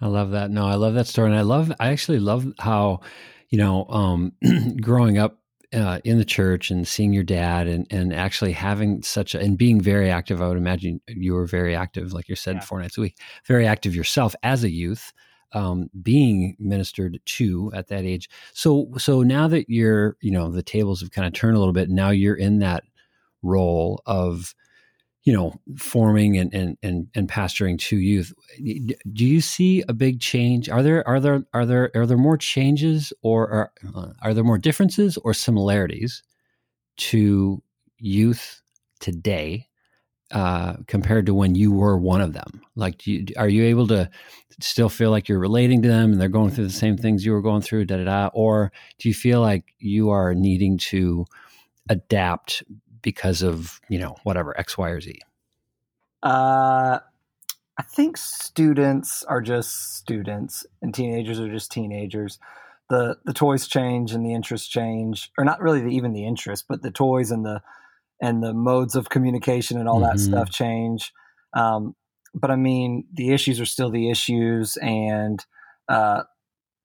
I 0.00 0.08
love 0.08 0.32
that. 0.32 0.50
No, 0.50 0.66
I 0.66 0.74
love 0.74 0.94
that 0.94 1.06
story, 1.06 1.30
and 1.30 1.38
I 1.38 1.42
love. 1.42 1.72
I 1.78 1.88
actually 1.88 2.18
love 2.18 2.52
how, 2.58 3.00
you 3.48 3.58
know, 3.58 3.86
um, 3.86 4.32
growing 4.80 5.16
up 5.16 5.38
uh, 5.72 6.00
in 6.04 6.18
the 6.18 6.24
church 6.24 6.70
and 6.70 6.86
seeing 6.88 7.12
your 7.12 7.24
dad, 7.24 7.68
and 7.68 7.86
and 7.90 8.12
actually 8.12 8.52
having 8.52 9.02
such 9.02 9.36
a, 9.36 9.38
and 9.38 9.56
being 9.56 9.80
very 9.80 10.10
active. 10.10 10.42
I 10.42 10.48
would 10.48 10.58
imagine 10.58 11.00
you 11.06 11.34
were 11.34 11.46
very 11.46 11.76
active, 11.76 12.12
like 12.12 12.28
you 12.28 12.34
said, 12.34 12.56
yeah. 12.56 12.62
four 12.62 12.80
nights 12.80 12.98
a 12.98 13.02
week, 13.02 13.16
very 13.46 13.66
active 13.66 13.94
yourself 13.94 14.34
as 14.42 14.64
a 14.64 14.70
youth 14.70 15.12
um, 15.52 15.90
being 16.02 16.56
ministered 16.58 17.20
to 17.24 17.70
at 17.74 17.88
that 17.88 18.04
age. 18.04 18.28
So 18.52 18.90
so 18.98 19.22
now 19.22 19.48
that 19.48 19.68
you're 19.68 20.16
you 20.20 20.30
know 20.30 20.50
the 20.50 20.62
tables 20.62 21.00
have 21.00 21.10
kind 21.10 21.26
of 21.26 21.32
turned 21.32 21.56
a 21.56 21.58
little 21.58 21.74
bit. 21.74 21.88
Now 21.88 22.10
you're 22.10 22.36
in 22.36 22.58
that 22.60 22.84
role 23.42 24.02
of 24.06 24.54
you 25.24 25.32
know 25.32 25.54
forming 25.76 26.38
and 26.38 26.52
and 26.54 26.78
and, 26.82 27.08
and 27.14 27.28
pastoring 27.28 27.78
to 27.80 27.96
youth. 27.96 28.32
Do 29.12 29.26
you 29.26 29.40
see 29.40 29.82
a 29.88 29.92
big 29.92 30.20
change? 30.20 30.68
Are 30.68 30.82
there 30.82 31.06
are 31.06 31.20
there 31.20 31.44
are 31.52 31.66
there 31.66 31.90
are 31.94 32.06
there 32.06 32.16
more 32.16 32.36
changes 32.36 33.12
or 33.22 33.50
are, 33.50 33.72
uh, 33.94 34.12
are 34.22 34.34
there 34.34 34.44
more 34.44 34.58
differences 34.58 35.16
or 35.18 35.34
similarities 35.34 36.22
to 36.96 37.62
youth 37.98 38.62
today 39.00 39.66
uh, 40.30 40.74
compared 40.86 41.26
to 41.26 41.34
when 41.34 41.54
you 41.54 41.72
were 41.72 41.96
one 41.96 42.20
of 42.20 42.32
them? 42.32 42.62
Like, 42.74 43.06
you, 43.06 43.26
are 43.36 43.48
you 43.48 43.64
able 43.64 43.86
to 43.88 44.10
still 44.60 44.88
feel 44.88 45.10
like 45.10 45.28
you're 45.28 45.38
relating 45.38 45.82
to 45.82 45.88
them 45.88 46.12
and 46.12 46.20
they're 46.20 46.28
going 46.28 46.50
through 46.50 46.66
the 46.66 46.72
same 46.72 46.96
things 46.96 47.24
you 47.24 47.32
were 47.32 47.42
going 47.42 47.62
through, 47.62 47.84
da 47.84 47.98
da 47.98 48.04
da? 48.04 48.30
Or 48.32 48.72
do 48.98 49.08
you 49.08 49.14
feel 49.14 49.40
like 49.40 49.74
you 49.78 50.10
are 50.10 50.34
needing 50.34 50.78
to 50.78 51.26
adapt 51.88 52.62
because 53.02 53.42
of, 53.42 53.80
you 53.88 53.98
know, 53.98 54.16
whatever, 54.24 54.58
X, 54.58 54.76
Y, 54.76 54.88
or 54.88 55.00
Z? 55.00 55.20
Uh, 56.22 56.98
I 57.78 57.82
think 57.82 58.16
students 58.16 59.22
are 59.24 59.40
just 59.40 59.96
students 59.96 60.66
and 60.82 60.94
teenagers 60.94 61.38
are 61.38 61.50
just 61.50 61.70
teenagers. 61.70 62.38
The, 62.88 63.18
the 63.24 63.34
toys 63.34 63.66
change 63.66 64.12
and 64.12 64.24
the 64.24 64.32
interests 64.32 64.68
change, 64.68 65.30
or 65.38 65.44
not 65.44 65.60
really 65.60 65.80
the, 65.80 65.90
even 65.90 66.12
the 66.12 66.26
interest, 66.26 66.64
but 66.68 66.82
the 66.82 66.90
toys 66.90 67.30
and 67.30 67.44
the 67.44 67.62
and 68.20 68.42
the 68.42 68.54
modes 68.54 68.94
of 68.94 69.08
communication 69.08 69.78
and 69.78 69.88
all 69.88 70.00
mm-hmm. 70.00 70.16
that 70.16 70.20
stuff 70.20 70.50
change. 70.50 71.12
Um, 71.54 71.94
but 72.34 72.50
I 72.50 72.56
mean, 72.56 73.04
the 73.12 73.32
issues 73.32 73.60
are 73.60 73.66
still 73.66 73.90
the 73.90 74.10
issues, 74.10 74.76
and 74.76 75.44
uh, 75.88 76.24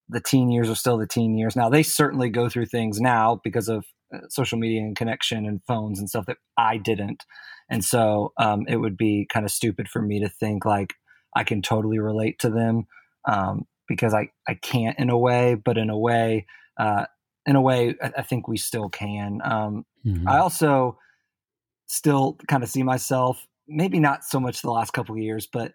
the 0.08 0.22
teen 0.22 0.52
years 0.52 0.70
are 0.70 0.76
still 0.76 0.98
the 0.98 1.08
teen 1.08 1.38
years. 1.38 1.56
Now, 1.56 1.70
they 1.70 1.84
certainly 1.84 2.30
go 2.30 2.50
through 2.50 2.68
things 2.68 3.00
now 3.00 3.42
because 3.44 3.68
of 3.68 3.86
uh, 4.14 4.20
social 4.30 4.58
media 4.58 4.82
and 4.82 4.96
connection 4.96 5.46
and 5.46 5.62
phones 5.68 6.00
and 6.00 6.10
stuff 6.10 6.26
that 6.28 6.38
I 6.58 6.78
didn't. 6.78 7.24
And 7.70 7.84
so 7.84 8.34
um, 8.38 8.66
it 8.68 8.78
would 8.78 8.98
be 8.98 9.28
kind 9.32 9.46
of 9.46 9.52
stupid 9.52 9.88
for 9.88 10.02
me 10.02 10.20
to 10.20 10.30
think 10.30 10.66
like 10.66 10.94
I 11.36 11.44
can 11.46 11.62
totally 11.62 12.00
relate 12.00 12.38
to 12.40 12.50
them 12.50 12.88
um, 13.26 13.66
because 13.88 14.14
I, 14.14 14.30
I 14.48 14.56
can't 14.56 15.00
in 15.00 15.10
a 15.10 15.18
way, 15.18 15.56
but 15.56 15.78
in 15.78 15.90
a 15.90 15.98
way, 15.98 16.46
uh, 16.78 17.06
in 17.46 17.56
a 17.56 17.62
way, 17.62 17.96
I, 18.02 18.12
I 18.18 18.22
think 18.22 18.48
we 18.48 18.58
still 18.58 18.90
can. 18.90 19.40
Um, 19.44 19.86
mm-hmm. 20.06 20.28
I 20.28 20.40
also, 20.40 20.98
still 21.92 22.38
kind 22.48 22.64
of 22.64 22.70
see 22.70 22.84
myself 22.84 23.46
maybe 23.68 24.00
not 24.00 24.24
so 24.24 24.40
much 24.40 24.62
the 24.62 24.72
last 24.72 24.92
couple 24.92 25.16
of 25.16 25.22
years 25.22 25.48
but 25.52 25.74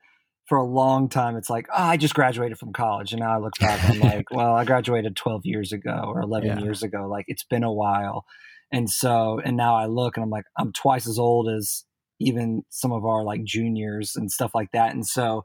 for 0.48 0.58
a 0.58 0.64
long 0.64 1.08
time 1.08 1.36
it's 1.36 1.50
like 1.50 1.66
oh, 1.72 1.82
i 1.82 1.96
just 1.96 2.14
graduated 2.14 2.58
from 2.58 2.72
college 2.72 3.12
and 3.12 3.20
now 3.20 3.32
i 3.32 3.38
look 3.38 3.52
back 3.60 3.82
and 3.84 4.02
i'm 4.02 4.10
like 4.16 4.30
well 4.30 4.54
i 4.54 4.64
graduated 4.64 5.14
12 5.16 5.42
years 5.44 5.72
ago 5.72 6.04
or 6.06 6.20
11 6.22 6.48
yeah. 6.48 6.58
years 6.60 6.82
ago 6.82 7.06
like 7.08 7.24
it's 7.28 7.44
been 7.44 7.64
a 7.64 7.72
while 7.72 8.24
and 8.72 8.88
so 8.88 9.40
and 9.44 9.56
now 9.56 9.76
i 9.76 9.86
look 9.86 10.16
and 10.16 10.24
i'm 10.24 10.30
like 10.30 10.44
i'm 10.58 10.72
twice 10.72 11.06
as 11.06 11.18
old 11.18 11.48
as 11.48 11.84
even 12.18 12.62
some 12.70 12.92
of 12.92 13.04
our 13.04 13.22
like 13.22 13.44
juniors 13.44 14.14
and 14.16 14.30
stuff 14.32 14.52
like 14.54 14.70
that 14.72 14.94
and 14.94 15.06
so 15.06 15.42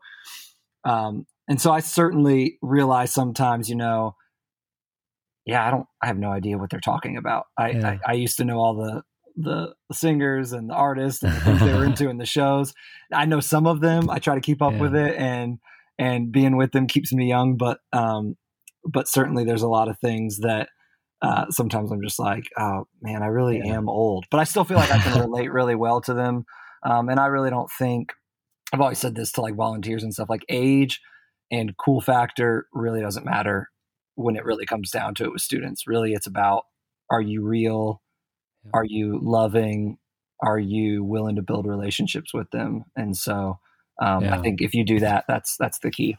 um 0.85 1.25
and 1.47 1.61
so 1.61 1.71
i 1.71 1.79
certainly 1.79 2.57
realize 2.61 3.11
sometimes 3.11 3.69
you 3.69 3.75
know 3.75 4.15
yeah, 5.45 5.65
I 5.65 5.71
don't, 5.71 5.87
I 6.01 6.07
have 6.07 6.17
no 6.17 6.31
idea 6.31 6.57
what 6.57 6.69
they're 6.69 6.79
talking 6.79 7.17
about. 7.17 7.45
I, 7.57 7.71
yeah. 7.71 7.97
I, 8.05 8.11
I, 8.11 8.13
used 8.13 8.37
to 8.37 8.45
know 8.45 8.59
all 8.59 8.75
the, 8.75 9.01
the 9.35 9.73
singers 9.91 10.53
and 10.53 10.69
the 10.69 10.73
artists 10.73 11.23
and 11.23 11.33
the 11.33 11.39
things 11.41 11.59
they 11.59 11.73
were 11.73 11.85
into 11.85 12.09
in 12.09 12.17
the 12.17 12.25
shows. 12.25 12.73
I 13.13 13.25
know 13.25 13.39
some 13.39 13.67
of 13.67 13.81
them. 13.81 14.09
I 14.09 14.19
try 14.19 14.35
to 14.35 14.41
keep 14.41 14.61
up 14.61 14.73
yeah. 14.73 14.79
with 14.79 14.95
it 14.95 15.15
and, 15.17 15.59
and 15.97 16.31
being 16.31 16.57
with 16.57 16.71
them 16.71 16.87
keeps 16.87 17.13
me 17.13 17.27
young, 17.27 17.57
but, 17.57 17.79
um, 17.93 18.35
but 18.83 19.07
certainly 19.07 19.43
there's 19.43 19.61
a 19.61 19.69
lot 19.69 19.89
of 19.89 19.99
things 19.99 20.39
that, 20.39 20.69
uh, 21.21 21.45
sometimes 21.51 21.91
I'm 21.91 22.01
just 22.01 22.17
like, 22.17 22.45
oh 22.57 22.87
man, 23.01 23.21
I 23.21 23.27
really 23.27 23.59
yeah. 23.59 23.75
am 23.75 23.87
old, 23.87 24.25
but 24.31 24.39
I 24.39 24.43
still 24.43 24.63
feel 24.63 24.77
like 24.77 24.91
I 24.91 24.97
can 24.97 25.21
relate 25.21 25.51
really 25.51 25.75
well 25.75 26.01
to 26.01 26.13
them. 26.13 26.45
Um, 26.83 27.09
and 27.09 27.19
I 27.19 27.27
really 27.27 27.51
don't 27.51 27.69
think 27.77 28.11
I've 28.73 28.81
always 28.81 28.99
said 28.99 29.15
this 29.15 29.31
to 29.33 29.41
like 29.41 29.55
volunteers 29.55 30.03
and 30.03 30.13
stuff 30.13 30.29
like 30.29 30.45
age 30.49 30.99
and 31.51 31.75
cool 31.77 32.01
factor 32.01 32.67
really 32.73 33.01
doesn't 33.01 33.25
matter 33.25 33.69
when 34.15 34.35
it 34.35 34.45
really 34.45 34.65
comes 34.65 34.89
down 34.89 35.13
to 35.15 35.25
it 35.25 35.31
with 35.31 35.41
students. 35.41 35.85
Really, 35.85 36.13
it's 36.13 36.27
about 36.27 36.63
are 37.09 37.21
you 37.21 37.43
real? 37.43 38.01
Yeah. 38.65 38.71
Are 38.73 38.85
you 38.85 39.19
loving? 39.21 39.97
Are 40.43 40.59
you 40.59 41.03
willing 41.03 41.35
to 41.35 41.41
build 41.41 41.67
relationships 41.67 42.33
with 42.33 42.49
them? 42.51 42.85
And 42.95 43.15
so 43.15 43.59
um, 44.01 44.23
yeah. 44.23 44.35
I 44.35 44.41
think 44.41 44.61
if 44.61 44.73
you 44.73 44.83
do 44.83 44.99
that, 44.99 45.25
that's 45.27 45.57
that's 45.57 45.79
the 45.79 45.91
key. 45.91 46.17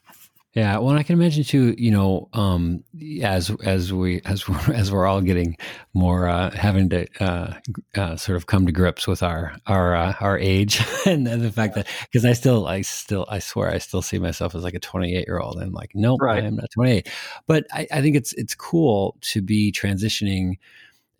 Yeah, 0.54 0.76
well, 0.78 0.98
I 0.98 1.02
can 1.02 1.14
imagine 1.14 1.44
too. 1.44 1.74
You 1.78 1.90
know, 1.90 2.28
um, 2.34 2.84
as 3.22 3.50
as 3.64 3.90
we 3.90 4.20
as 4.26 4.46
we're, 4.48 4.74
as 4.74 4.92
we're 4.92 5.06
all 5.06 5.22
getting 5.22 5.56
more 5.94 6.28
uh, 6.28 6.50
having 6.50 6.90
to 6.90 7.06
uh, 7.20 7.54
uh, 7.96 8.16
sort 8.16 8.36
of 8.36 8.46
come 8.46 8.66
to 8.66 8.72
grips 8.72 9.06
with 9.08 9.22
our 9.22 9.56
our 9.66 9.96
uh, 9.96 10.14
our 10.20 10.38
age 10.38 10.80
and, 11.06 11.26
the 11.26 11.50
fact 11.50 11.74
that 11.74 11.88
because 12.02 12.26
I 12.26 12.34
still 12.34 12.66
I 12.66 12.82
still 12.82 13.24
I 13.30 13.38
swear 13.38 13.70
I 13.70 13.78
still 13.78 14.02
see 14.02 14.18
myself 14.18 14.54
as 14.54 14.62
like 14.62 14.74
a 14.74 14.80
28 14.80 15.26
year 15.26 15.38
old 15.38 15.56
and 15.56 15.72
like 15.72 15.92
nope 15.94 16.20
right. 16.20 16.44
I 16.44 16.46
am 16.46 16.56
not 16.56 16.70
28. 16.70 17.08
But 17.46 17.66
I, 17.72 17.86
I 17.90 18.02
think 18.02 18.16
it's 18.16 18.34
it's 18.34 18.54
cool 18.54 19.16
to 19.32 19.40
be 19.40 19.72
transitioning 19.72 20.58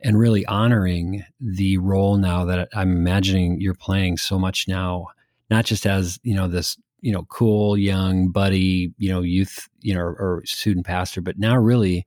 and 0.03 0.19
really 0.19 0.45
honoring 0.47 1.25
the 1.41 1.79
role 1.79 2.17
now 2.17 2.45
that 2.45 2.69
I'm 2.75 2.93
imagining 2.93 3.61
you're 3.61 3.75
playing 3.75 4.17
so 4.17 4.39
much 4.39 4.67
now, 4.69 5.07
not 5.51 5.65
just 5.65 5.87
as 5.87 6.19
you 6.23 6.35
know 6.35 6.49
this 6.49 6.77
you 7.03 7.13
know, 7.13 7.25
cool 7.25 7.77
young 7.77 8.29
buddy, 8.31 8.95
you 8.97 9.11
know, 9.11 9.21
youth, 9.21 9.69
you 9.81 9.93
know, 9.93 10.01
or, 10.01 10.15
or 10.15 10.43
student 10.47 10.87
pastor, 10.87 11.21
but 11.21 11.37
now 11.37 11.57
really, 11.57 12.07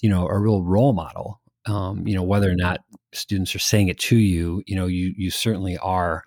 you 0.00 0.08
know, 0.08 0.28
a 0.28 0.38
real 0.38 0.62
role 0.62 0.92
model. 0.92 1.40
Um, 1.66 2.06
you 2.06 2.14
know, 2.14 2.22
whether 2.22 2.50
or 2.50 2.54
not 2.54 2.80
students 3.14 3.54
are 3.54 3.58
saying 3.60 3.88
it 3.88 3.98
to 4.00 4.16
you, 4.16 4.62
you 4.66 4.76
know, 4.76 4.86
you 4.86 5.14
you 5.16 5.30
certainly 5.30 5.78
are 5.78 6.24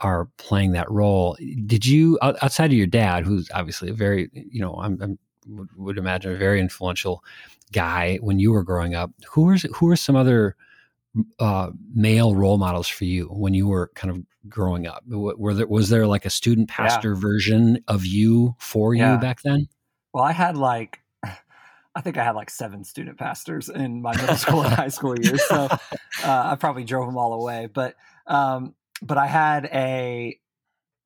are 0.00 0.28
playing 0.36 0.72
that 0.72 0.90
role. 0.90 1.36
Did 1.64 1.86
you 1.86 2.18
outside 2.20 2.66
of 2.66 2.76
your 2.76 2.86
dad, 2.86 3.24
who's 3.24 3.50
obviously 3.54 3.88
a 3.88 3.94
very, 3.94 4.28
you 4.34 4.60
know, 4.60 4.74
I'm, 4.74 5.00
I'm 5.00 5.18
would 5.76 5.98
imagine 5.98 6.32
a 6.32 6.36
very 6.36 6.60
influential 6.60 7.24
guy 7.72 8.16
when 8.16 8.38
you 8.38 8.52
were 8.52 8.62
growing 8.62 8.94
up. 8.94 9.10
Who 9.32 9.42
were 9.42 9.56
who 9.74 9.86
were 9.86 9.96
some 9.96 10.16
other 10.16 10.56
uh, 11.38 11.70
male 11.94 12.34
role 12.34 12.58
models 12.58 12.88
for 12.88 13.04
you 13.04 13.26
when 13.26 13.54
you 13.54 13.68
were 13.68 13.90
kind 13.94 14.10
of 14.10 14.22
growing 14.48 14.86
up? 14.86 15.04
Were 15.06 15.54
there 15.54 15.66
was 15.66 15.88
there 15.88 16.06
like 16.06 16.24
a 16.24 16.30
student 16.30 16.68
pastor 16.68 17.14
yeah. 17.14 17.20
version 17.20 17.84
of 17.88 18.06
you 18.06 18.54
for 18.58 18.94
yeah. 18.94 19.14
you 19.14 19.20
back 19.20 19.42
then? 19.42 19.68
Well, 20.12 20.24
I 20.24 20.32
had 20.32 20.56
like 20.56 21.00
I 21.94 22.00
think 22.00 22.16
I 22.16 22.24
had 22.24 22.34
like 22.34 22.50
seven 22.50 22.84
student 22.84 23.18
pastors 23.18 23.68
in 23.68 24.02
my 24.02 24.16
middle 24.16 24.36
school 24.36 24.62
and 24.62 24.74
high 24.74 24.88
school 24.88 25.18
years, 25.18 25.46
so 25.48 25.56
uh, 25.66 25.78
I 26.24 26.56
probably 26.58 26.84
drove 26.84 27.06
them 27.06 27.16
all 27.16 27.34
away. 27.34 27.68
But 27.72 27.94
um, 28.26 28.74
but 29.02 29.18
I 29.18 29.26
had 29.26 29.66
a 29.66 30.38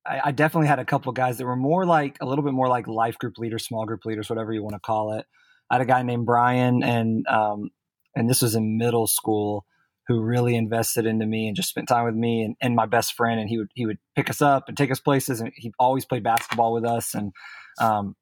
I, 0.09 0.21
I 0.25 0.31
definitely 0.31 0.67
had 0.67 0.79
a 0.79 0.85
couple 0.85 1.11
guys 1.11 1.37
that 1.37 1.45
were 1.45 1.55
more 1.55 1.85
like 1.85 2.17
a 2.19 2.25
little 2.25 2.43
bit 2.43 2.53
more 2.53 2.67
like 2.67 2.87
life 2.87 3.17
group 3.19 3.37
leaders, 3.37 3.65
small 3.65 3.85
group 3.85 4.05
leaders, 4.05 4.29
whatever 4.29 4.51
you 4.51 4.63
want 4.63 4.73
to 4.73 4.79
call 4.79 5.13
it. 5.13 5.25
I 5.69 5.75
had 5.75 5.81
a 5.81 5.85
guy 5.85 6.01
named 6.01 6.25
Brian, 6.25 6.81
and 6.83 7.27
um, 7.27 7.69
and 8.15 8.27
this 8.29 8.41
was 8.41 8.55
in 8.55 8.77
middle 8.77 9.05
school 9.05 9.65
who 10.07 10.21
really 10.21 10.55
invested 10.55 11.05
into 11.05 11.27
me 11.27 11.47
and 11.47 11.55
just 11.55 11.69
spent 11.69 11.87
time 11.87 12.03
with 12.03 12.15
me 12.15 12.41
and, 12.41 12.55
and 12.59 12.75
my 12.75 12.87
best 12.87 13.13
friend. 13.13 13.39
And 13.39 13.47
he 13.47 13.59
would 13.59 13.69
he 13.75 13.85
would 13.85 13.99
pick 14.15 14.31
us 14.31 14.41
up 14.41 14.63
and 14.67 14.75
take 14.75 14.89
us 14.89 14.99
places. 14.99 15.39
And 15.39 15.51
he 15.55 15.71
always 15.77 16.05
played 16.05 16.23
basketball 16.23 16.73
with 16.73 16.83
us 16.83 17.13
and 17.13 17.31
um, 17.79 18.15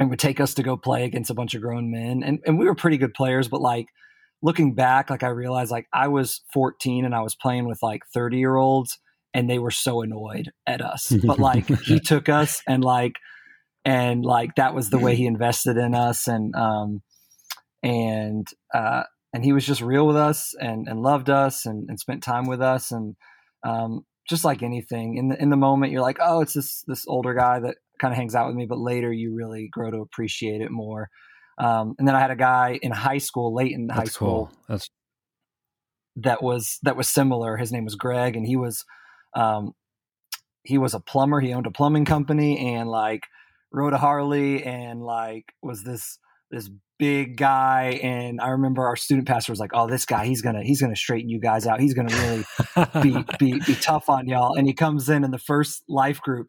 and 0.00 0.10
would 0.10 0.18
take 0.18 0.40
us 0.40 0.54
to 0.54 0.64
go 0.64 0.76
play 0.76 1.04
against 1.04 1.30
a 1.30 1.34
bunch 1.34 1.54
of 1.54 1.62
grown 1.62 1.92
men. 1.92 2.24
And 2.24 2.40
and 2.44 2.58
we 2.58 2.66
were 2.66 2.74
pretty 2.74 2.98
good 2.98 3.14
players, 3.14 3.46
but 3.46 3.60
like 3.60 3.86
looking 4.42 4.74
back, 4.74 5.08
like 5.08 5.22
I 5.22 5.28
realized 5.28 5.70
like 5.70 5.86
I 5.92 6.08
was 6.08 6.42
14 6.52 7.04
and 7.04 7.14
I 7.14 7.20
was 7.20 7.36
playing 7.36 7.68
with 7.68 7.78
like 7.80 8.02
30 8.12 8.38
year 8.38 8.56
olds 8.56 8.98
and 9.34 9.48
they 9.48 9.58
were 9.58 9.70
so 9.70 10.02
annoyed 10.02 10.50
at 10.66 10.80
us. 10.80 11.12
But 11.24 11.38
like 11.38 11.66
he 11.66 12.00
took 12.00 12.28
us 12.28 12.62
and 12.66 12.84
like 12.84 13.16
and 13.84 14.24
like 14.24 14.54
that 14.56 14.74
was 14.74 14.90
the 14.90 14.98
way 14.98 15.16
he 15.16 15.26
invested 15.26 15.76
in 15.76 15.94
us 15.94 16.28
and 16.28 16.54
um 16.54 17.02
and 17.82 18.46
uh 18.72 19.02
and 19.32 19.44
he 19.44 19.52
was 19.52 19.66
just 19.66 19.80
real 19.80 20.06
with 20.06 20.16
us 20.16 20.54
and, 20.60 20.86
and 20.88 21.00
loved 21.00 21.30
us 21.30 21.64
and, 21.64 21.88
and 21.88 21.98
spent 21.98 22.22
time 22.22 22.46
with 22.46 22.60
us 22.60 22.92
and 22.92 23.16
um, 23.64 24.04
just 24.28 24.44
like 24.44 24.62
anything 24.62 25.16
in 25.16 25.28
the 25.28 25.42
in 25.42 25.50
the 25.50 25.56
moment 25.56 25.92
you're 25.92 26.02
like 26.02 26.18
oh 26.20 26.40
it's 26.40 26.52
this 26.52 26.84
this 26.86 27.04
older 27.08 27.34
guy 27.34 27.58
that 27.58 27.76
kind 28.00 28.12
of 28.12 28.18
hangs 28.18 28.34
out 28.34 28.46
with 28.46 28.56
me 28.56 28.66
but 28.66 28.78
later 28.78 29.12
you 29.12 29.34
really 29.34 29.68
grow 29.72 29.90
to 29.90 29.98
appreciate 29.98 30.60
it 30.60 30.70
more 30.70 31.08
um, 31.58 31.94
and 31.98 32.08
then 32.08 32.14
I 32.14 32.20
had 32.20 32.30
a 32.30 32.36
guy 32.36 32.78
in 32.82 32.92
high 32.92 33.18
school 33.18 33.54
late 33.54 33.72
in 33.72 33.86
That's 33.86 33.98
high 33.98 34.04
school 34.04 34.46
cool. 34.46 34.58
That's 34.68 34.88
that 36.16 36.42
was 36.42 36.78
that 36.82 36.96
was 36.96 37.08
similar 37.08 37.56
his 37.56 37.72
name 37.72 37.84
was 37.84 37.94
Greg 37.94 38.36
and 38.36 38.46
he 38.46 38.56
was 38.56 38.84
um, 39.34 39.74
he 40.64 40.78
was 40.78 40.94
a 40.94 41.00
plumber. 41.00 41.40
He 41.40 41.52
owned 41.52 41.66
a 41.66 41.70
plumbing 41.70 42.04
company 42.04 42.74
and 42.76 42.88
like 42.88 43.26
rode 43.72 43.92
a 43.92 43.98
Harley 43.98 44.62
and 44.62 45.02
like 45.02 45.52
was 45.62 45.82
this 45.84 46.18
this 46.50 46.70
big 46.98 47.36
guy. 47.36 47.98
And 48.02 48.40
i 48.40 48.48
remember 48.48 48.86
our 48.86 48.96
student 48.96 49.26
pastor 49.26 49.50
was 49.50 49.58
like 49.58 49.72
oh 49.74 49.88
this 49.88 50.06
guy 50.06 50.26
he's 50.26 50.42
gonna 50.42 50.62
he's 50.62 50.80
gonna 50.80 50.96
straighten 50.96 51.30
you 51.30 51.40
guys 51.40 51.66
out. 51.66 51.80
He's 51.80 51.94
gonna 51.94 52.14
really 52.14 52.44
be, 53.02 53.24
be 53.38 53.60
be 53.66 53.74
tough 53.74 54.08
on 54.08 54.28
y'all. 54.28 54.54
And 54.54 54.66
he 54.66 54.74
comes 54.74 55.08
in 55.08 55.24
in 55.24 55.30
the 55.30 55.38
first 55.38 55.82
life 55.88 56.20
group 56.20 56.48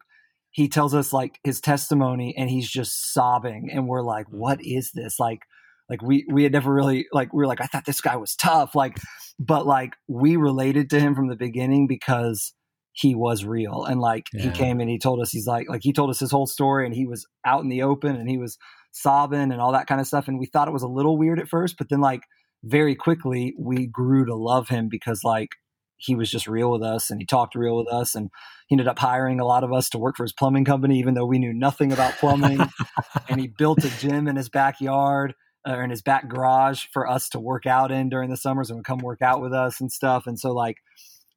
he 0.50 0.68
tells 0.68 0.94
us 0.94 1.12
like 1.12 1.40
his 1.42 1.60
testimony 1.60 2.32
and 2.38 2.48
he's 2.48 2.70
just 2.70 3.12
sobbing. 3.12 3.70
And 3.72 3.88
we're 3.88 4.02
like 4.02 4.26
what 4.30 4.64
is 4.64 4.92
this? 4.92 5.18
Like 5.18 5.40
like 5.88 6.02
we 6.02 6.24
we 6.30 6.44
had 6.44 6.52
never 6.52 6.72
really 6.72 7.06
like 7.12 7.32
we 7.32 7.38
were 7.38 7.46
like 7.46 7.60
i 7.60 7.66
thought 7.66 7.84
this 7.84 8.00
guy 8.00 8.16
was 8.16 8.36
tough. 8.36 8.74
Like 8.76 8.98
but 9.40 9.66
like 9.66 9.94
we 10.06 10.36
related 10.36 10.90
to 10.90 11.00
him 11.00 11.14
from 11.16 11.28
the 11.28 11.36
beginning 11.36 11.88
because 11.88 12.54
he 12.94 13.14
was 13.14 13.44
real 13.44 13.84
and 13.84 14.00
like 14.00 14.28
yeah. 14.32 14.42
he 14.42 14.50
came 14.50 14.80
and 14.80 14.88
he 14.88 14.98
told 14.98 15.20
us 15.20 15.30
he's 15.30 15.46
like 15.46 15.68
like 15.68 15.82
he 15.82 15.92
told 15.92 16.10
us 16.10 16.20
his 16.20 16.30
whole 16.30 16.46
story 16.46 16.86
and 16.86 16.94
he 16.94 17.06
was 17.06 17.26
out 17.44 17.62
in 17.62 17.68
the 17.68 17.82
open 17.82 18.14
and 18.16 18.28
he 18.30 18.38
was 18.38 18.56
sobbing 18.94 19.50
and 19.52 19.60
all 19.60 19.72
that 19.72 19.86
kind 19.86 20.00
of 20.00 20.06
stuff. 20.06 20.28
And 20.28 20.38
we 20.38 20.46
thought 20.46 20.68
it 20.68 20.72
was 20.72 20.82
a 20.82 20.88
little 20.88 21.18
weird 21.18 21.38
at 21.38 21.48
first, 21.48 21.76
but 21.76 21.88
then 21.88 22.00
like 22.00 22.22
very 22.62 22.94
quickly 22.94 23.54
we 23.58 23.86
grew 23.86 24.24
to 24.24 24.34
love 24.34 24.68
him 24.68 24.88
because 24.88 25.22
like 25.22 25.50
he 25.96 26.14
was 26.14 26.30
just 26.30 26.46
real 26.46 26.70
with 26.70 26.82
us 26.82 27.10
and 27.10 27.20
he 27.20 27.26
talked 27.26 27.54
real 27.54 27.76
with 27.76 27.88
us 27.88 28.14
and 28.14 28.30
he 28.68 28.74
ended 28.74 28.88
up 28.88 28.98
hiring 28.98 29.38
a 29.38 29.44
lot 29.44 29.64
of 29.64 29.72
us 29.72 29.90
to 29.90 29.98
work 29.98 30.16
for 30.16 30.24
his 30.24 30.32
plumbing 30.32 30.64
company 30.64 30.98
even 30.98 31.14
though 31.14 31.26
we 31.26 31.38
knew 31.38 31.52
nothing 31.52 31.92
about 31.92 32.14
plumbing 32.14 32.58
and 33.28 33.40
he 33.40 33.46
built 33.46 33.84
a 33.84 33.90
gym 33.98 34.26
in 34.26 34.36
his 34.36 34.48
backyard 34.48 35.34
uh, 35.68 35.72
or 35.72 35.84
in 35.84 35.90
his 35.90 36.02
back 36.02 36.28
garage 36.28 36.86
for 36.92 37.08
us 37.08 37.28
to 37.28 37.38
work 37.38 37.66
out 37.66 37.92
in 37.92 38.08
during 38.08 38.30
the 38.30 38.36
summers 38.36 38.70
and 38.70 38.78
would 38.78 38.86
come 38.86 38.98
work 38.98 39.22
out 39.22 39.40
with 39.40 39.52
us 39.52 39.80
and 39.80 39.92
stuff 39.92 40.26
and 40.26 40.38
so 40.38 40.52
like 40.52 40.78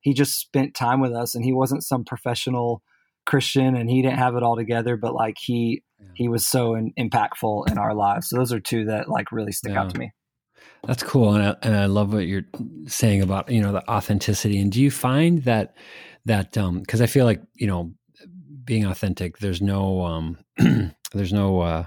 he 0.07 0.13
just 0.13 0.39
spent 0.39 0.73
time 0.73 1.01
with 1.01 1.13
us 1.13 1.35
and 1.35 1.43
he 1.43 1.53
wasn't 1.53 1.83
some 1.83 2.03
professional 2.03 2.81
christian 3.25 3.75
and 3.75 3.89
he 3.89 4.01
didn't 4.01 4.17
have 4.17 4.35
it 4.35 4.43
all 4.43 4.55
together 4.55 4.95
but 4.95 5.13
like 5.13 5.35
he 5.37 5.83
yeah. 5.99 6.07
he 6.13 6.27
was 6.27 6.45
so 6.45 6.75
in, 6.75 6.93
impactful 6.93 7.69
in 7.69 7.77
our 7.77 7.93
lives. 7.93 8.29
So 8.29 8.37
those 8.37 8.53
are 8.53 8.59
two 8.59 8.85
that 8.85 9.09
like 9.09 9.31
really 9.31 9.51
stick 9.51 9.73
yeah. 9.73 9.81
out 9.81 9.89
to 9.91 9.99
me. 9.99 10.11
That's 10.85 11.03
cool, 11.03 11.33
and 11.33 11.43
I, 11.43 11.55
and 11.63 11.75
I 11.75 11.85
love 11.85 12.13
what 12.13 12.27
you're 12.27 12.45
saying 12.87 13.21
about 13.21 13.49
you 13.51 13.61
know 13.61 13.71
the 13.71 13.89
authenticity. 13.89 14.59
And 14.59 14.71
do 14.71 14.81
you 14.81 14.91
find 14.91 15.43
that 15.43 15.75
that 16.25 16.57
um 16.57 16.79
because 16.79 17.01
I 17.01 17.07
feel 17.07 17.25
like 17.25 17.41
you 17.55 17.67
know 17.67 17.93
being 18.63 18.85
authentic, 18.85 19.39
there's 19.39 19.61
no 19.61 20.03
um, 20.03 20.37
there's 21.13 21.33
no 21.33 21.61
uh, 21.61 21.85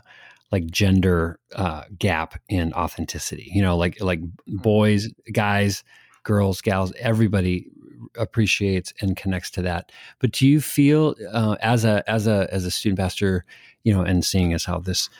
like 0.51 0.67
gender 0.67 1.39
uh, 1.55 1.85
gap 1.99 2.41
in 2.49 2.73
authenticity. 2.73 3.51
You 3.53 3.63
know, 3.63 3.77
like 3.77 4.01
like 4.01 4.21
boys, 4.47 5.09
guys, 5.33 5.85
girls, 6.25 6.61
gals, 6.61 6.93
everybody 6.99 7.71
appreciates 8.17 8.93
and 9.01 9.17
connects 9.17 9.51
to 9.53 9.63
that. 9.63 9.93
But 10.19 10.33
do 10.33 10.47
you 10.47 10.61
feel 10.61 11.15
uh, 11.33 11.57
as 11.61 11.85
a 11.85 12.03
as 12.09 12.27
a 12.27 12.49
as 12.53 12.65
a 12.65 12.71
student 12.71 12.99
pastor, 12.99 13.45
you 13.85 13.93
know, 13.93 14.03
and 14.03 14.25
seeing 14.25 14.53
as 14.53 14.65
how 14.65 14.79
this 14.79 15.11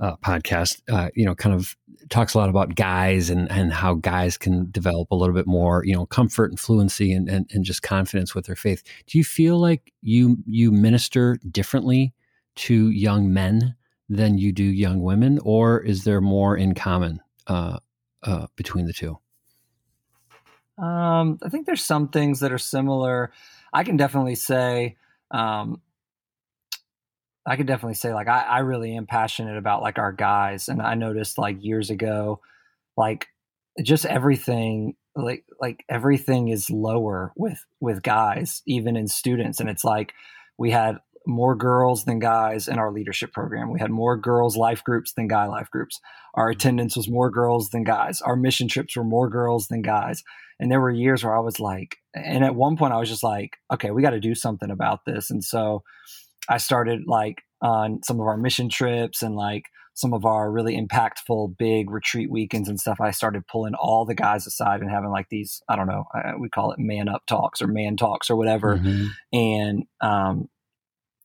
uh, 0.00 0.16
podcast, 0.16 0.82
uh, 0.90 1.10
you 1.14 1.24
know, 1.24 1.34
kind 1.34 1.54
of 1.54 1.76
talks 2.10 2.34
a 2.34 2.38
lot 2.38 2.48
about 2.48 2.74
guys 2.74 3.30
and 3.30 3.50
and 3.50 3.72
how 3.72 3.94
guys 3.94 4.36
can 4.36 4.70
develop 4.70 5.10
a 5.10 5.14
little 5.14 5.34
bit 5.34 5.46
more, 5.46 5.84
you 5.84 5.94
know, 5.94 6.06
comfort 6.06 6.50
and 6.50 6.58
fluency 6.58 7.12
and, 7.12 7.28
and 7.28 7.48
and 7.52 7.64
just 7.64 7.82
confidence 7.82 8.34
with 8.34 8.46
their 8.46 8.56
faith. 8.56 8.82
Do 9.06 9.18
you 9.18 9.24
feel 9.24 9.58
like 9.58 9.92
you 10.02 10.38
you 10.46 10.72
minister 10.72 11.38
differently 11.50 12.12
to 12.56 12.90
young 12.90 13.32
men 13.32 13.74
than 14.08 14.38
you 14.38 14.52
do 14.52 14.64
young 14.64 15.00
women, 15.00 15.38
or 15.42 15.80
is 15.80 16.04
there 16.04 16.20
more 16.20 16.56
in 16.56 16.74
common 16.74 17.20
uh, 17.46 17.78
uh, 18.22 18.46
between 18.56 18.86
the 18.86 18.92
two? 18.92 19.18
Um, 20.78 21.38
I 21.42 21.48
think 21.48 21.66
there's 21.66 21.84
some 21.84 22.08
things 22.08 22.40
that 22.40 22.52
are 22.52 22.58
similar. 22.58 23.32
I 23.72 23.84
can 23.84 23.96
definitely 23.96 24.34
say, 24.34 24.96
um, 25.30 25.80
I 27.46 27.56
can 27.56 27.66
definitely 27.66 27.94
say 27.94 28.14
like 28.14 28.28
I, 28.28 28.40
I 28.42 28.58
really 28.60 28.96
am 28.96 29.06
passionate 29.06 29.58
about 29.58 29.82
like 29.82 29.98
our 29.98 30.12
guys, 30.12 30.68
and 30.68 30.80
I 30.80 30.94
noticed 30.94 31.38
like 31.38 31.62
years 31.62 31.90
ago, 31.90 32.40
like 32.96 33.28
just 33.82 34.06
everything 34.06 34.96
like 35.16 35.44
like 35.60 35.84
everything 35.88 36.48
is 36.48 36.70
lower 36.70 37.32
with 37.36 37.64
with 37.80 38.02
guys 38.02 38.62
even 38.66 38.96
in 38.96 39.06
students 39.08 39.60
and 39.60 39.68
it's 39.68 39.84
like 39.84 40.12
we 40.58 40.70
had 40.70 40.98
more 41.26 41.54
girls 41.54 42.04
than 42.04 42.18
guys 42.18 42.68
in 42.68 42.78
our 42.78 42.92
leadership 42.92 43.32
program 43.32 43.72
we 43.72 43.80
had 43.80 43.90
more 43.90 44.16
girls 44.16 44.56
life 44.56 44.82
groups 44.84 45.12
than 45.14 45.28
guy 45.28 45.46
life 45.46 45.70
groups 45.70 46.00
our 46.34 46.50
mm-hmm. 46.50 46.56
attendance 46.56 46.96
was 46.96 47.08
more 47.08 47.30
girls 47.30 47.70
than 47.70 47.84
guys 47.84 48.20
our 48.22 48.36
mission 48.36 48.68
trips 48.68 48.96
were 48.96 49.04
more 49.04 49.28
girls 49.28 49.68
than 49.68 49.82
guys 49.82 50.22
and 50.60 50.70
there 50.70 50.80
were 50.80 50.90
years 50.90 51.24
where 51.24 51.36
i 51.36 51.40
was 51.40 51.58
like 51.58 51.96
and 52.14 52.44
at 52.44 52.54
one 52.54 52.76
point 52.76 52.92
i 52.92 52.98
was 52.98 53.08
just 53.08 53.22
like 53.22 53.56
okay 53.72 53.90
we 53.90 54.02
got 54.02 54.10
to 54.10 54.20
do 54.20 54.34
something 54.34 54.70
about 54.70 55.04
this 55.06 55.30
and 55.30 55.42
so 55.42 55.82
i 56.48 56.58
started 56.58 57.02
like 57.06 57.42
on 57.62 58.02
some 58.02 58.20
of 58.20 58.26
our 58.26 58.36
mission 58.36 58.68
trips 58.68 59.22
and 59.22 59.34
like 59.34 59.64
some 59.94 60.12
of 60.12 60.24
our 60.24 60.50
really 60.50 60.76
impactful 60.76 61.56
big 61.56 61.90
retreat 61.90 62.30
weekends 62.30 62.68
and 62.68 62.80
stuff, 62.80 63.00
I 63.00 63.12
started 63.12 63.46
pulling 63.46 63.74
all 63.74 64.04
the 64.04 64.14
guys 64.14 64.46
aside 64.46 64.80
and 64.80 64.90
having 64.90 65.10
like 65.10 65.28
these, 65.30 65.62
I 65.68 65.76
don't 65.76 65.86
know, 65.86 66.04
uh, 66.12 66.32
we 66.38 66.48
call 66.48 66.72
it 66.72 66.80
man 66.80 67.08
up 67.08 67.24
talks 67.26 67.62
or 67.62 67.68
man 67.68 67.96
talks 67.96 68.28
or 68.28 68.36
whatever. 68.36 68.76
Mm-hmm. 68.76 69.06
And, 69.32 69.84
um, 70.00 70.48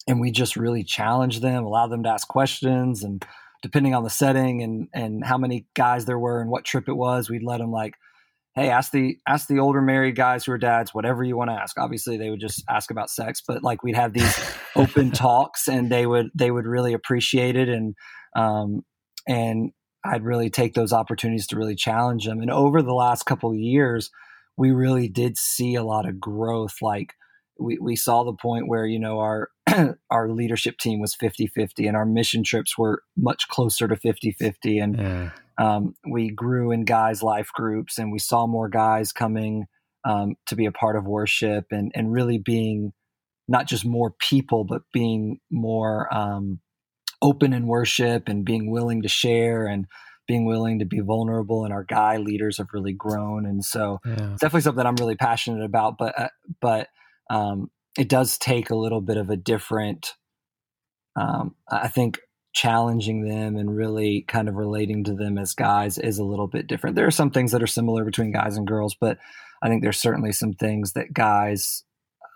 and 0.10 0.20
we 0.20 0.32
just 0.32 0.56
really 0.56 0.84
challenged 0.84 1.42
them, 1.44 1.64
allowed 1.64 1.88
them 1.90 2.04
to 2.04 2.10
ask 2.10 2.28
questions 2.28 3.04
and 3.04 3.24
depending 3.62 3.94
on 3.94 4.04
the 4.04 4.10
setting 4.10 4.64
and, 4.64 4.88
and 4.92 5.24
how 5.24 5.38
many 5.38 5.68
guys 5.76 6.06
there 6.06 6.18
were 6.18 6.42
and 6.42 6.50
what 6.50 6.66
trip 6.66 6.90
it 6.90 6.94
was, 6.94 7.30
we'd 7.30 7.44
let 7.44 7.60
them 7.60 7.72
like, 7.72 7.94
Hey, 8.56 8.70
ask 8.72 8.92
the, 8.92 9.18
ask 9.28 9.48
the 9.48 9.60
older 9.60 9.82
married 9.82 10.16
guys 10.16 10.44
who 10.44 10.52
are 10.52 10.58
dads, 10.58 10.94
whatever 10.94 11.24
you 11.24 11.38
want 11.38 11.52
to 11.52 11.56
ask. 11.56 11.78
Obviously 11.78 12.18
they 12.18 12.32
would 12.32 12.40
just 12.40 12.64
ask 12.68 12.90
about 12.90 13.12
sex, 13.12 13.44
but 13.48 13.64
like 13.64 13.84
we'd 13.84 13.96
have 13.96 14.14
these 14.14 14.36
open 14.76 15.12
talks 15.12 15.68
and 15.68 15.92
they 15.92 16.08
would, 16.08 16.32
they 16.34 16.50
would 16.50 16.66
really 16.66 16.94
appreciate 16.94 17.56
it. 17.56 17.70
And, 17.70 17.94
um, 18.36 18.82
and 19.28 19.72
I'd 20.04 20.24
really 20.24 20.50
take 20.50 20.74
those 20.74 20.92
opportunities 20.92 21.46
to 21.48 21.56
really 21.56 21.76
challenge 21.76 22.26
them. 22.26 22.42
And 22.42 22.50
over 22.50 22.82
the 22.82 22.94
last 22.94 23.28
couple 23.28 23.52
of 23.52 23.58
years, 23.58 24.10
we 24.58 24.72
really 24.72 25.08
did 25.08 25.38
see 25.38 25.76
a 25.76 25.84
lot 25.84 26.10
of 26.10 26.20
growth. 26.20 26.78
Like 26.82 27.14
we, 27.60 27.78
we 27.80 27.96
saw 27.96 28.24
the 28.24 28.34
point 28.34 28.68
where, 28.68 28.88
you 28.88 29.00
know, 29.00 29.20
our, 29.20 29.50
our 30.10 30.30
leadership 30.30 30.78
team 30.78 31.00
was 31.00 31.16
50 31.16 31.48
50 31.48 31.88
and 31.88 31.98
our 31.98 32.06
mission 32.06 32.44
trips 32.44 32.78
were 32.78 33.04
much 33.18 33.48
closer 33.48 33.88
to 33.88 33.96
50 33.96 34.32
50. 34.32 34.80
And 34.80 34.98
yeah. 34.98 35.30
um, 35.58 35.96
we 36.10 36.30
grew 36.30 36.72
in 36.72 36.86
guys' 36.86 37.24
life 37.24 37.50
groups 37.54 37.98
and 37.98 38.12
we 38.12 38.20
saw 38.20 38.48
more 38.48 38.70
guys 38.70 39.12
coming 39.12 39.66
um, 40.06 40.36
to 40.48 40.56
be 40.56 40.66
a 40.66 40.72
part 40.72 40.96
of 40.96 41.06
worship 41.06 41.66
and, 41.72 41.92
and 41.96 42.12
really 42.12 42.38
being 42.38 42.94
not 43.48 43.68
just 43.68 43.86
more 43.86 44.14
people, 44.20 44.64
but 44.64 44.84
being 44.94 45.40
more 45.52 46.14
um, 46.14 46.60
open 47.22 47.54
in 47.54 47.68
worship 47.68 48.28
and 48.28 48.46
being 48.46 48.72
willing 48.72 49.02
to 49.02 49.10
share 49.10 49.66
and 49.66 49.86
being 50.28 50.46
willing 50.46 50.80
to 50.80 50.86
be 50.86 51.00
vulnerable 51.00 51.66
and 51.66 51.74
our 51.74 51.84
guy 51.84 52.18
leaders 52.18 52.60
have 52.60 52.68
really 52.72 52.94
grown 52.94 53.48
and 53.48 53.66
so 53.66 53.98
yeah. 54.06 54.32
it's 54.32 54.42
definitely 54.42 54.62
something 54.62 54.86
i'm 54.86 54.96
really 54.98 55.16
passionate 55.16 55.66
about 55.66 55.96
but 55.98 56.18
uh, 56.20 56.30
but 56.62 56.88
um, 57.32 57.70
it 58.00 58.10
does 58.10 58.38
take 58.38 58.70
a 58.70 58.76
little 58.76 59.02
bit 59.02 59.18
of 59.18 59.30
a 59.30 59.38
different 59.38 60.14
um, 61.16 61.56
i 61.70 61.88
think 61.88 62.20
challenging 62.54 63.28
them 63.28 63.58
and 63.58 63.76
really 63.76 64.26
kind 64.28 64.50
of 64.50 64.56
relating 64.56 65.04
to 65.04 65.14
them 65.14 65.38
as 65.38 65.54
guys 65.54 66.00
is 66.00 66.18
a 66.18 66.24
little 66.24 66.48
bit 66.48 66.66
different 66.66 66.96
there 66.96 67.06
are 67.06 67.12
some 67.12 67.30
things 67.30 67.52
that 67.52 67.62
are 67.62 67.68
similar 67.68 68.04
between 68.04 68.32
guys 68.32 68.58
and 68.58 68.66
girls 68.66 68.96
but 69.00 69.18
i 69.62 69.68
think 69.68 69.84
there's 69.84 70.00
certainly 70.00 70.32
some 70.32 70.54
things 70.54 70.94
that 70.94 71.14
guys 71.14 71.84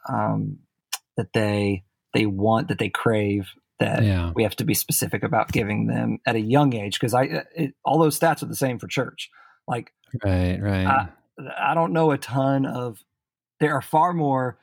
um, 0.07 0.59
that 1.17 1.33
they 1.33 1.83
they 2.13 2.25
want 2.25 2.67
that 2.67 2.77
they 2.77 2.89
crave 2.89 3.49
that 3.79 4.03
yeah. 4.03 4.31
we 4.35 4.43
have 4.43 4.55
to 4.55 4.63
be 4.63 4.73
specific 4.73 5.23
about 5.23 5.51
giving 5.51 5.87
them 5.87 6.19
at 6.25 6.35
a 6.35 6.39
young 6.39 6.73
age 6.73 6.99
because 6.99 7.13
I 7.13 7.25
uh, 7.25 7.43
it, 7.55 7.73
all 7.83 7.99
those 7.99 8.17
stats 8.17 8.41
are 8.43 8.47
the 8.47 8.55
same 8.55 8.79
for 8.79 8.87
church. 8.87 9.29
Like 9.67 9.91
right, 10.23 10.59
right. 10.61 10.85
I, 10.85 11.09
I 11.59 11.73
don't 11.73 11.93
know 11.93 12.11
a 12.11 12.17
ton 12.17 12.65
of. 12.65 12.99
There 13.59 13.73
are 13.73 13.81
far 13.81 14.13
more 14.13 14.57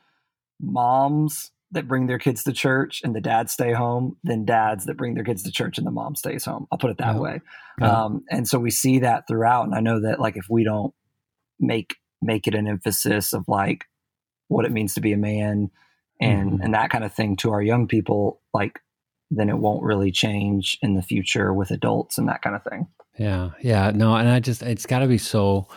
moms 0.60 1.50
that 1.72 1.86
bring 1.86 2.06
their 2.06 2.18
kids 2.18 2.42
to 2.44 2.52
church 2.52 3.00
and 3.04 3.14
the 3.14 3.20
dads 3.20 3.52
stay 3.52 3.72
home 3.72 4.16
than 4.24 4.44
dads 4.44 4.86
that 4.86 4.96
bring 4.96 5.14
their 5.14 5.24
kids 5.24 5.42
to 5.44 5.52
church 5.52 5.78
and 5.78 5.86
the 5.86 5.90
mom 5.90 6.16
stays 6.16 6.44
home. 6.44 6.66
I'll 6.72 6.78
put 6.78 6.90
it 6.90 6.98
that 6.98 7.14
yeah. 7.14 7.20
way. 7.20 7.40
Yeah. 7.80 8.04
Um, 8.04 8.24
and 8.28 8.48
so 8.48 8.58
we 8.58 8.70
see 8.70 9.00
that 9.00 9.28
throughout. 9.28 9.66
And 9.66 9.74
I 9.74 9.80
know 9.80 10.00
that 10.00 10.18
like 10.18 10.36
if 10.36 10.46
we 10.50 10.64
don't 10.64 10.92
make 11.60 11.96
make 12.20 12.46
it 12.46 12.54
an 12.54 12.66
emphasis 12.66 13.32
of 13.32 13.44
like 13.46 13.84
what 14.48 14.64
it 14.64 14.72
means 14.72 14.94
to 14.94 15.00
be 15.00 15.12
a 15.12 15.16
man 15.16 15.70
and 16.20 16.58
mm. 16.58 16.64
and 16.64 16.74
that 16.74 16.90
kind 16.90 17.04
of 17.04 17.14
thing 17.14 17.36
to 17.36 17.52
our 17.52 17.62
young 17.62 17.86
people, 17.86 18.40
like 18.52 18.80
then 19.30 19.48
it 19.48 19.58
won't 19.58 19.84
really 19.84 20.10
change 20.10 20.76
in 20.82 20.94
the 20.94 21.02
future 21.02 21.54
with 21.54 21.70
adults 21.70 22.18
and 22.18 22.28
that 22.28 22.42
kind 22.42 22.56
of 22.56 22.64
thing. 22.64 22.88
Yeah. 23.16 23.50
Yeah. 23.62 23.92
No, 23.94 24.16
and 24.16 24.28
I 24.28 24.40
just, 24.40 24.62
it's 24.62 24.86
got 24.86 25.00
to 25.00 25.06
be 25.06 25.18
so. 25.18 25.68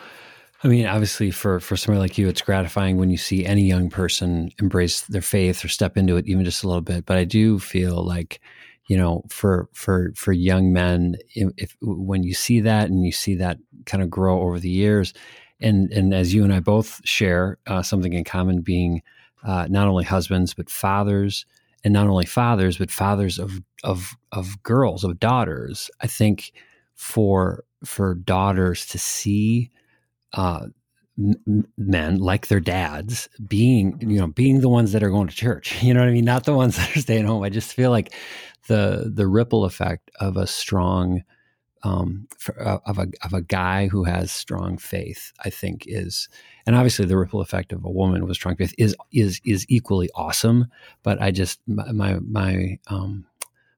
I 0.63 0.69
mean, 0.69 0.85
obviously, 0.85 1.29
for 1.31 1.59
for 1.59 1.75
somebody 1.75 1.99
like 1.99 2.17
you, 2.17 2.29
it's 2.29 2.41
gratifying 2.41 2.97
when 2.97 3.09
you 3.09 3.17
see 3.17 3.45
any 3.45 3.63
young 3.63 3.89
person 3.89 4.51
embrace 4.59 5.01
their 5.01 5.21
faith 5.21 5.63
or 5.63 5.67
step 5.67 5.97
into 5.97 6.15
it, 6.15 6.25
even 6.27 6.45
just 6.45 6.63
a 6.63 6.67
little 6.67 6.81
bit. 6.81 7.05
But 7.05 7.17
I 7.17 7.25
do 7.25 7.59
feel 7.59 8.03
like, 8.05 8.39
you 8.87 8.95
know, 8.97 9.23
for 9.29 9.67
for 9.73 10.13
for 10.15 10.31
young 10.31 10.71
men, 10.71 11.17
if, 11.35 11.75
when 11.81 12.23
you 12.23 12.33
see 12.33 12.61
that 12.61 12.89
and 12.89 13.05
you 13.05 13.11
see 13.11 13.35
that 13.35 13.57
kind 13.85 14.01
of 14.01 14.09
grow 14.09 14.41
over 14.41 14.57
the 14.59 14.69
years, 14.69 15.13
and 15.59 15.91
and 15.91 16.13
as 16.13 16.33
you 16.33 16.45
and 16.45 16.53
I 16.53 16.61
both 16.61 17.01
share 17.03 17.57
uh, 17.67 17.81
something 17.83 18.13
in 18.13 18.23
common, 18.23 18.61
being 18.61 19.01
uh, 19.43 19.67
not 19.69 19.87
only 19.87 20.05
husbands 20.05 20.53
but 20.53 20.69
fathers 20.69 21.45
and 21.83 21.93
not 21.93 22.07
only 22.07 22.25
fathers 22.25 22.77
but 22.77 22.89
fathers 22.89 23.37
of 23.37 23.61
of 23.83 24.15
of 24.31 24.61
girls 24.63 25.03
of 25.03 25.19
daughters 25.19 25.91
i 26.01 26.07
think 26.07 26.53
for 26.95 27.63
for 27.83 28.15
daughters 28.15 28.85
to 28.85 28.97
see 28.97 29.69
uh, 30.33 30.67
men 31.77 32.17
like 32.17 32.47
their 32.47 32.59
dads 32.59 33.29
being 33.47 33.99
you 34.01 34.19
know 34.19 34.27
being 34.27 34.61
the 34.61 34.69
ones 34.69 34.93
that 34.93 35.03
are 35.03 35.11
going 35.11 35.27
to 35.27 35.35
church 35.35 35.83
you 35.83 35.93
know 35.93 35.99
what 35.99 36.09
i 36.09 36.11
mean 36.11 36.25
not 36.25 36.43
the 36.43 36.53
ones 36.53 36.75
that 36.77 36.95
are 36.95 36.99
staying 36.99 37.25
home 37.25 37.43
i 37.43 37.49
just 37.49 37.73
feel 37.73 37.91
like 37.91 38.13
the 38.67 39.11
the 39.13 39.27
ripple 39.27 39.63
effect 39.63 40.09
of 40.19 40.37
a 40.37 40.47
strong 40.47 41.23
um, 41.83 42.27
for, 42.37 42.59
uh, 42.65 42.79
of 42.85 42.97
a 42.97 43.07
of 43.23 43.33
a 43.33 43.41
guy 43.41 43.87
who 43.87 44.05
has 44.05 44.31
strong 44.31 44.77
faith, 44.77 45.33
I 45.43 45.49
think 45.49 45.83
is, 45.85 46.29
and 46.65 46.75
obviously 46.75 47.05
the 47.05 47.17
ripple 47.17 47.41
effect 47.41 47.73
of 47.73 47.83
a 47.83 47.91
woman 47.91 48.25
with 48.25 48.35
strong 48.35 48.55
faith 48.55 48.73
is 48.77 48.95
is 49.11 49.41
is 49.45 49.65
equally 49.69 50.09
awesome. 50.15 50.67
But 51.03 51.21
I 51.21 51.31
just 51.31 51.59
my 51.67 52.19
my 52.19 52.79
um, 52.87 53.25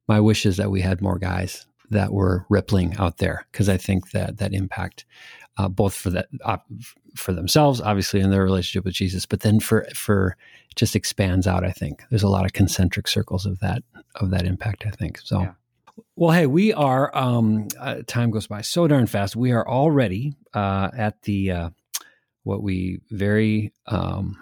my 0.07 0.19
wish 0.19 0.45
is 0.45 0.57
that 0.57 0.71
we 0.71 0.81
had 0.81 1.01
more 1.01 1.17
guys 1.17 1.65
that 1.89 2.11
were 2.11 2.45
rippling 2.49 2.95
out 2.97 3.17
there 3.17 3.47
because 3.51 3.69
I 3.69 3.77
think 3.77 4.11
that 4.11 4.37
that 4.37 4.53
impact 4.53 5.05
uh, 5.57 5.67
both 5.67 5.93
for 5.93 6.09
that 6.09 6.27
uh, 6.43 6.57
for 7.15 7.33
themselves, 7.33 7.81
obviously 7.81 8.19
in 8.19 8.29
their 8.29 8.43
relationship 8.43 8.85
with 8.85 8.93
Jesus, 8.93 9.25
but 9.25 9.41
then 9.41 9.59
for 9.59 9.87
for 9.93 10.37
just 10.75 10.95
expands 10.95 11.47
out. 11.47 11.63
I 11.63 11.71
think 11.71 12.03
there's 12.09 12.23
a 12.23 12.29
lot 12.29 12.45
of 12.45 12.53
concentric 12.53 13.07
circles 13.07 13.45
of 13.45 13.59
that 13.59 13.83
of 14.15 14.31
that 14.31 14.45
impact. 14.45 14.85
I 14.85 14.91
think 14.91 15.19
so. 15.19 15.41
Yeah. 15.41 15.51
Well, 16.17 16.31
hey, 16.31 16.45
we 16.45 16.73
are. 16.73 17.15
Um, 17.15 17.67
uh, 17.79 18.01
time 18.05 18.31
goes 18.31 18.47
by 18.47 18.61
so 18.61 18.87
darn 18.87 19.07
fast. 19.07 19.35
We 19.35 19.51
are 19.51 19.67
already 19.67 20.35
uh, 20.53 20.89
at 20.95 21.21
the 21.23 21.51
uh, 21.51 21.69
what 22.43 22.61
we 22.61 22.99
very 23.09 23.71
um, 23.87 24.37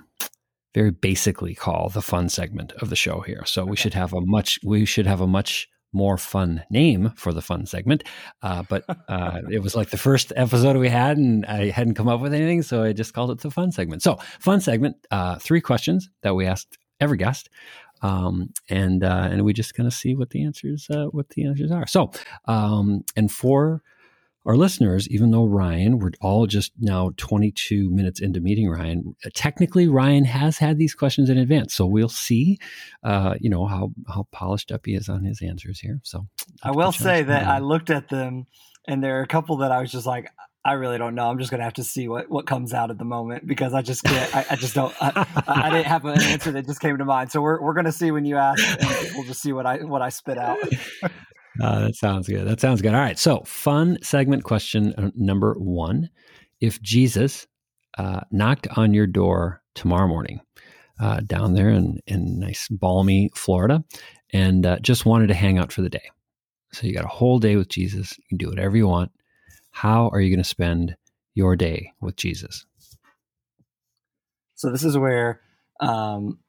very 0.74 0.92
basically 0.92 1.54
call 1.54 1.90
the 1.90 2.02
fun 2.02 2.30
segment 2.30 2.74
of 2.74 2.90
the 2.90 2.96
show 2.96 3.22
here. 3.22 3.44
So 3.46 3.64
okay. 3.64 3.72
we 3.72 3.78
should 3.78 3.94
have 3.94 4.14
a 4.14 4.22
much 4.22 4.60
we 4.64 4.86
should 4.86 5.06
have 5.06 5.22
a 5.22 5.28
much 5.28 5.68
more 5.94 6.18
fun 6.18 6.64
name 6.70 7.12
for 7.16 7.32
the 7.34 7.42
fun 7.42 7.66
segment. 7.66 8.04
Uh, 8.42 8.64
but 8.68 8.84
uh, 9.08 9.42
it 9.50 9.60
was 9.60 9.76
like 9.76 9.90
the 9.90 9.98
first 9.98 10.34
episode 10.36 10.78
we 10.78 10.90
had, 10.90 11.18
and 11.18 11.46
I 11.46 11.70
hadn't 11.70 11.94
come 11.94 12.08
up 12.08 12.20
with 12.20 12.34
anything, 12.34 12.62
so 12.62 12.84
I 12.84 12.94
just 12.94 13.14
called 13.14 13.32
it 13.32 13.40
the 13.40 13.52
fun 13.52 13.72
segment. 13.72 14.02
So, 14.02 14.18
fun 14.40 14.60
segment: 14.60 14.98
uh, 15.12 15.38
three 15.38 15.62
questions 15.62 16.10
that 16.22 16.36
we 16.36 16.46
asked 16.46 16.78
every 17.00 17.18
guest 17.18 17.50
um, 18.04 18.52
and 18.70 19.04
uh, 19.04 19.30
and 19.32 19.44
we 19.44 19.54
just 19.54 19.74
kind 19.74 19.88
of 19.88 19.94
see 19.94 20.14
what 20.14 20.30
the 20.30 20.44
answers 20.44 20.88
uh, 20.90 21.06
what 21.06 21.30
the 21.30 21.46
answers 21.46 21.72
are. 21.72 21.88
So, 21.88 22.12
um, 22.46 23.04
and 23.16 23.32
for 23.32 23.82
our 24.46 24.58
listeners, 24.58 25.08
even 25.10 25.32
though 25.32 25.46
Ryan, 25.46 26.00
we're 26.00 26.12
all 26.22 26.48
just 26.48 26.74
now 26.80 27.12
22 27.18 27.90
minutes 27.90 28.20
into 28.20 28.42
meeting 28.42 28.70
Ryan. 28.70 29.16
Technically, 29.34 29.88
Ryan 29.88 30.26
has 30.26 30.58
had 30.58 30.78
these 30.78 30.94
questions 30.94 31.30
in 31.30 31.38
advance, 31.38 31.74
so 31.74 31.86
we'll 31.86 32.10
see, 32.10 32.60
uh, 33.04 33.36
you 33.40 33.50
know, 33.50 33.66
how 33.66 33.92
how 34.08 34.28
polished 34.32 34.72
up 34.72 34.86
he 34.86 34.96
is 34.96 35.08
on 35.08 35.24
his 35.24 35.42
answers 35.42 35.80
here. 35.80 36.00
So, 36.04 36.28
I 36.62 36.72
will 36.72 36.92
say 36.92 37.24
that 37.24 37.48
I 37.48 37.60
looked 37.60 37.90
at 37.90 38.10
them, 38.10 38.48
and 38.88 39.04
there 39.04 39.20
are 39.20 39.24
a 39.24 39.28
couple 39.28 39.58
that 39.58 39.72
I 39.72 39.80
was 39.80 39.92
just 39.92 40.06
like, 40.06 40.30
I 40.66 40.74
really 40.74 40.98
don't 40.98 41.16
know. 41.16 41.30
I'm 41.30 41.40
just 41.40 41.52
gonna 41.52 41.64
have 41.64 41.74
to 41.74 41.84
see 41.84 42.08
what, 42.08 42.30
what 42.30 42.46
comes 42.46 42.74
out 42.74 42.90
at 42.90 42.98
the 42.98 43.06
moment 43.06 43.46
because 43.46 43.74
I 43.74 43.82
just 43.82 44.04
can't. 44.04 44.36
I, 44.36 44.46
I 44.52 44.56
just 44.56 44.74
don't. 44.74 44.94
I, 45.02 45.26
I, 45.46 45.70
didn't 45.70 45.88
have 45.88 46.06
an 46.06 46.22
answer 46.22 46.52
that 46.54 46.66
just 46.66 46.80
came 46.80 46.98
to 46.98 47.06
mind. 47.06 47.32
So 47.32 47.42
we're 47.42 47.62
we're 47.62 47.74
gonna 47.74 47.92
see 47.92 48.12
when 48.12 48.24
you 48.24 48.38
ask, 48.38 48.62
and 48.82 49.16
we'll 49.16 49.26
just 49.26 49.42
see 49.42 49.52
what 49.52 49.66
I 49.66 49.84
what 49.84 50.02
I 50.02 50.10
spit 50.10 50.38
out. 50.38 50.60
Uh, 51.62 51.82
that 51.88 51.96
sounds 51.96 52.28
good. 52.28 52.48
That 52.48 52.62
sounds 52.62 52.82
good. 52.82 52.94
All 52.94 53.02
right. 53.02 53.20
So 53.20 53.42
fun 53.46 53.98
segment 54.04 54.44
question 54.44 54.94
uh, 54.98 55.12
number 55.16 55.56
one: 55.56 56.10
If 56.62 56.82
Jesus 56.82 57.48
uh, 57.98 58.22
knocked 58.32 58.68
on 58.78 58.94
your 58.94 59.08
door 59.08 59.62
tomorrow 59.76 60.08
morning, 60.08 60.42
uh, 61.00 61.22
down 61.22 61.54
there 61.54 61.70
in 61.70 62.00
in 62.08 62.40
nice 62.40 62.68
balmy 62.70 63.32
Florida, 63.36 63.84
and 64.34 64.66
uh, 64.66 64.80
just 64.80 65.06
wanted 65.06 65.28
to 65.28 65.36
hang 65.36 65.58
out 65.60 65.72
for 65.72 65.82
the 65.82 65.90
day, 65.90 66.10
so 66.74 66.88
you 66.88 66.94
got 66.94 67.06
a 67.06 67.10
whole 67.10 67.40
day 67.40 67.56
with 67.56 67.70
Jesus. 67.70 68.18
You 68.18 68.26
can 68.30 68.38
do 68.38 68.50
whatever 68.50 68.78
you 68.78 68.88
want 68.88 69.12
How 69.72 70.10
are 70.10 70.22
you 70.22 70.30
going 70.32 70.44
to 70.44 70.50
spend 70.50 70.96
your 71.36 71.56
day 71.56 71.94
with 72.02 72.16
Jesus? 72.16 72.66
So 74.56 74.72
this 74.72 74.84
is 74.84 74.98
where 74.98 75.42
um, 75.82 76.40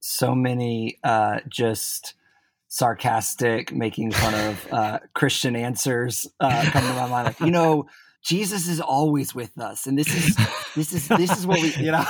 so 0.00 0.34
many 0.34 0.98
uh, 1.04 1.40
just 1.48 2.14
sarcastic, 2.68 3.72
making 3.72 4.12
fun 4.12 4.34
of 4.34 4.72
uh, 4.72 4.98
Christian 5.14 5.56
answers 5.56 6.26
uh, 6.40 6.70
come 6.70 6.82
to 6.82 6.94
my 6.94 7.08
mind. 7.08 7.26
Like, 7.26 7.40
you 7.40 7.50
know, 7.50 7.86
Jesus 8.22 8.68
is 8.68 8.80
always 8.80 9.34
with 9.34 9.58
us, 9.58 9.86
and 9.86 9.98
this 9.98 10.14
is 10.14 10.36
this 10.74 10.92
is 10.92 11.08
this 11.08 11.36
is 11.38 11.46
what 11.46 11.60
we, 11.62 11.74
you 11.76 11.92
know, 11.92 12.04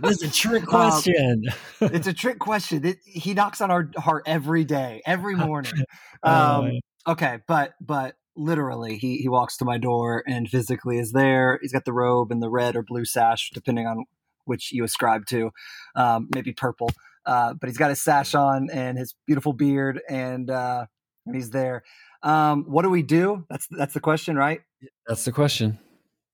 this 0.00 0.22
is 0.22 0.30
a 0.30 0.32
trick 0.32 0.64
question. 0.66 1.44
Um, 1.80 1.90
it's 1.92 2.06
a 2.06 2.12
trick 2.12 2.38
question. 2.38 2.84
It, 2.84 2.98
he 3.04 3.34
knocks 3.34 3.60
on 3.60 3.70
our 3.70 3.90
heart 3.96 4.24
every 4.26 4.64
day, 4.64 5.02
every 5.06 5.36
morning. 5.36 5.72
Um, 6.24 6.78
okay, 7.04 7.40
but 7.48 7.74
but 7.80 8.14
literally, 8.36 8.96
he 8.96 9.16
he 9.16 9.28
walks 9.28 9.56
to 9.56 9.64
my 9.64 9.76
door 9.76 10.22
and 10.24 10.48
physically 10.48 11.00
is 11.00 11.10
there. 11.10 11.58
He's 11.60 11.72
got 11.72 11.84
the 11.84 11.92
robe 11.92 12.30
and 12.30 12.40
the 12.40 12.48
red 12.48 12.76
or 12.76 12.84
blue 12.84 13.04
sash, 13.04 13.50
depending 13.52 13.88
on 13.88 14.04
which 14.44 14.70
you 14.70 14.84
ascribe 14.84 15.26
to, 15.30 15.50
um, 15.96 16.28
maybe 16.32 16.52
purple. 16.52 16.90
Uh, 17.24 17.54
but 17.54 17.68
he's 17.68 17.78
got 17.78 17.90
his 17.90 18.02
sash 18.02 18.34
on 18.34 18.68
and 18.72 18.98
his 18.98 19.14
beautiful 19.26 19.52
beard, 19.52 20.00
and 20.08 20.50
uh, 20.50 20.86
and 21.26 21.34
he's 21.34 21.50
there. 21.50 21.82
Um, 22.22 22.64
what 22.64 22.82
do 22.82 22.90
we 22.90 23.02
do? 23.02 23.44
That's 23.48 23.66
that's 23.70 23.94
the 23.94 24.00
question, 24.00 24.36
right? 24.36 24.60
That's 25.06 25.24
the 25.24 25.32
question. 25.32 25.78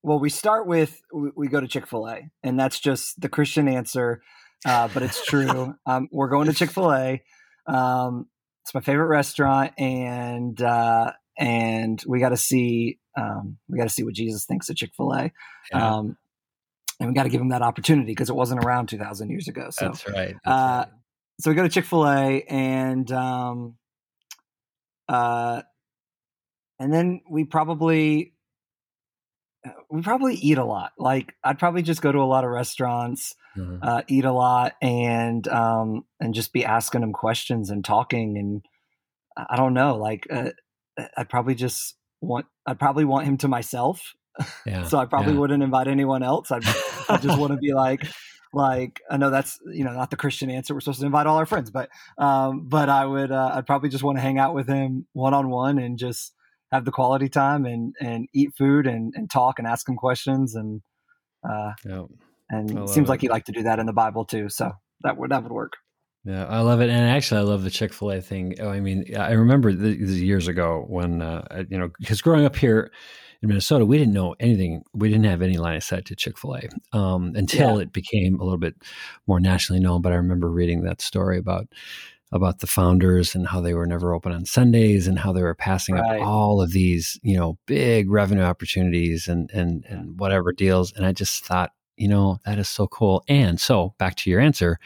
Well, 0.03 0.19
we 0.19 0.29
start 0.29 0.67
with 0.67 0.99
we, 1.13 1.29
we 1.35 1.47
go 1.47 1.59
to 1.59 1.67
Chick 1.67 1.87
Fil 1.87 2.07
A, 2.07 2.29
and 2.43 2.59
that's 2.59 2.79
just 2.79 3.19
the 3.19 3.29
Christian 3.29 3.67
answer, 3.67 4.21
uh, 4.65 4.87
but 4.93 5.03
it's 5.03 5.25
true. 5.25 5.75
um, 5.85 6.07
we're 6.11 6.29
going 6.29 6.47
to 6.47 6.53
Chick 6.53 6.71
Fil 6.71 6.91
A. 6.91 7.23
Um, 7.67 8.27
it's 8.63 8.73
my 8.73 8.81
favorite 8.81 9.07
restaurant, 9.07 9.73
and 9.77 10.61
uh, 10.61 11.11
and 11.37 12.03
we 12.07 12.19
got 12.19 12.29
to 12.29 12.37
see 12.37 12.99
um, 13.17 13.57
we 13.67 13.77
got 13.77 13.85
to 13.85 13.93
see 13.93 14.03
what 14.03 14.13
Jesus 14.13 14.45
thinks 14.45 14.69
of 14.69 14.75
Chick 14.75 14.91
Fil 14.95 15.13
A. 15.13 15.31
Yeah. 15.71 15.95
Um, 15.97 16.17
and 16.99 17.09
we 17.09 17.15
got 17.15 17.23
to 17.23 17.29
give 17.29 17.41
him 17.41 17.49
that 17.49 17.61
opportunity 17.61 18.11
because 18.11 18.29
it 18.29 18.35
wasn't 18.35 18.63
around 18.63 18.87
2000 18.87 19.29
years 19.29 19.47
ago. 19.47 19.69
So 19.71 19.85
that's 19.85 20.07
right. 20.07 20.35
That's 20.43 20.47
uh, 20.47 20.85
right. 20.85 20.87
So 21.39 21.49
we 21.49 21.55
go 21.55 21.63
to 21.63 21.69
Chick 21.69 21.85
Fil 21.85 22.05
A 22.05 22.43
and 22.49 23.09
um, 23.11 23.77
uh, 25.07 25.61
and 26.79 26.93
then 26.93 27.21
we 27.29 27.45
probably 27.45 28.33
uh, 29.65 29.71
we 29.89 30.01
probably 30.01 30.35
eat 30.35 30.57
a 30.57 30.65
lot. 30.65 30.91
Like 30.97 31.33
I'd 31.43 31.59
probably 31.59 31.81
just 31.81 32.01
go 32.01 32.11
to 32.11 32.19
a 32.19 32.25
lot 32.27 32.43
of 32.43 32.49
restaurants, 32.49 33.35
mm-hmm. 33.57 33.77
uh, 33.81 34.01
eat 34.07 34.25
a 34.25 34.33
lot, 34.33 34.73
and 34.81 35.47
um, 35.47 36.05
and 36.19 36.33
just 36.33 36.51
be 36.51 36.65
asking 36.65 37.03
him 37.03 37.13
questions 37.13 37.69
and 37.69 37.83
talking. 37.83 38.37
And 38.37 38.65
I 39.49 39.55
don't 39.55 39.73
know, 39.73 39.95
like 39.95 40.27
uh, 40.29 40.51
I'd 41.17 41.29
probably 41.29 41.55
just 41.55 41.95
want 42.21 42.47
I'd 42.65 42.79
probably 42.79 43.05
want 43.05 43.25
him 43.25 43.37
to 43.37 43.47
myself 43.47 44.13
yeah, 44.65 44.85
so 44.85 44.97
I 44.97 45.05
probably 45.05 45.33
yeah. 45.33 45.39
wouldn't 45.39 45.63
invite 45.63 45.87
anyone 45.87 46.23
else. 46.23 46.51
I'd, 46.51 46.63
I 47.09 47.17
just 47.21 47.37
want 47.37 47.51
to 47.51 47.57
be 47.57 47.73
like, 47.73 48.03
like 48.53 49.01
I 49.09 49.17
know 49.17 49.29
that's 49.29 49.59
you 49.71 49.83
know 49.83 49.91
not 49.91 50.11
the 50.11 50.17
Christian 50.17 50.49
answer. 50.49 50.73
We're 50.73 50.81
supposed 50.81 50.99
to 51.01 51.05
invite 51.05 51.27
all 51.27 51.37
our 51.37 51.45
friends, 51.45 51.71
but 51.71 51.89
um, 52.17 52.67
but 52.67 52.89
I 52.89 53.05
would 53.05 53.31
uh, 53.31 53.51
I'd 53.53 53.65
probably 53.67 53.89
just 53.89 54.03
want 54.03 54.17
to 54.17 54.21
hang 54.21 54.37
out 54.37 54.53
with 54.53 54.67
him 54.67 55.07
one 55.13 55.33
on 55.33 55.49
one 55.49 55.79
and 55.79 55.97
just 55.97 56.33
have 56.71 56.85
the 56.85 56.91
quality 56.91 57.29
time 57.29 57.65
and 57.65 57.93
and 57.99 58.27
eat 58.33 58.51
food 58.57 58.87
and 58.87 59.13
and 59.15 59.29
talk 59.29 59.59
and 59.59 59.67
ask 59.67 59.87
him 59.87 59.95
questions 59.95 60.55
and 60.55 60.81
uh, 61.47 61.71
yep. 61.85 62.05
and 62.49 62.71
it 62.71 62.89
seems 62.89 63.07
it. 63.07 63.09
like 63.09 63.21
he 63.21 63.29
liked 63.29 63.47
to 63.47 63.51
do 63.51 63.63
that 63.63 63.79
in 63.79 63.85
the 63.85 63.93
Bible 63.93 64.25
too. 64.25 64.49
So 64.49 64.71
that 65.01 65.17
would 65.17 65.31
that 65.31 65.43
would 65.43 65.51
work. 65.51 65.73
Yeah, 66.25 66.45
I 66.45 66.59
love 66.59 66.81
it, 66.81 66.89
and 66.89 67.09
actually, 67.09 67.39
I 67.39 67.43
love 67.43 67.63
the 67.63 67.69
Chick 67.69 67.93
Fil 67.93 68.11
A 68.11 68.21
thing. 68.21 68.55
Oh, 68.59 68.69
I 68.69 68.81
mean, 68.81 69.15
I 69.15 69.31
remember 69.31 69.69
years 69.69 70.47
ago 70.47 70.85
when 70.87 71.21
uh, 71.21 71.63
you 71.69 71.77
know, 71.77 71.89
because 71.99 72.21
growing 72.21 72.45
up 72.45 72.57
here 72.57 72.91
in 73.41 73.47
Minnesota, 73.47 73.85
we 73.85 73.97
didn't 73.97 74.13
know 74.13 74.35
anything. 74.39 74.83
We 74.93 75.07
didn't 75.07 75.25
have 75.25 75.41
any 75.41 75.57
line 75.57 75.77
of 75.77 75.83
sight 75.83 76.05
to 76.05 76.15
Chick 76.15 76.37
Fil 76.37 76.57
A 76.57 76.97
um, 76.97 77.33
until 77.35 77.77
yeah. 77.77 77.83
it 77.83 77.93
became 77.93 78.39
a 78.39 78.43
little 78.43 78.59
bit 78.59 78.75
more 79.27 79.39
nationally 79.39 79.79
known. 79.79 80.01
But 80.01 80.11
I 80.11 80.17
remember 80.17 80.49
reading 80.49 80.83
that 80.83 81.01
story 81.01 81.37
about 81.37 81.67
about 82.31 82.59
the 82.59 82.67
founders 82.67 83.33
and 83.33 83.47
how 83.47 83.61
they 83.61 83.73
were 83.73 83.87
never 83.87 84.13
open 84.13 84.31
on 84.31 84.45
Sundays 84.45 85.07
and 85.07 85.17
how 85.17 85.31
they 85.33 85.41
were 85.41 85.55
passing 85.55 85.95
right. 85.95 86.21
up 86.21 86.27
all 86.27 86.61
of 86.61 86.71
these, 86.71 87.19
you 87.23 87.35
know, 87.35 87.57
big 87.65 88.11
revenue 88.11 88.43
opportunities 88.43 89.27
and 89.27 89.49
and 89.51 89.85
and 89.87 90.19
whatever 90.19 90.51
deals. 90.51 90.91
And 90.93 91.05
I 91.05 91.13
just 91.13 91.45
thought, 91.45 91.71
you 91.95 92.07
know, 92.09 92.39
that 92.45 92.59
is 92.59 92.69
so 92.69 92.87
cool. 92.87 93.23
And 93.29 93.59
so 93.59 93.95
back 93.97 94.15
to 94.17 94.29
your 94.29 94.41
answer, 94.41 94.79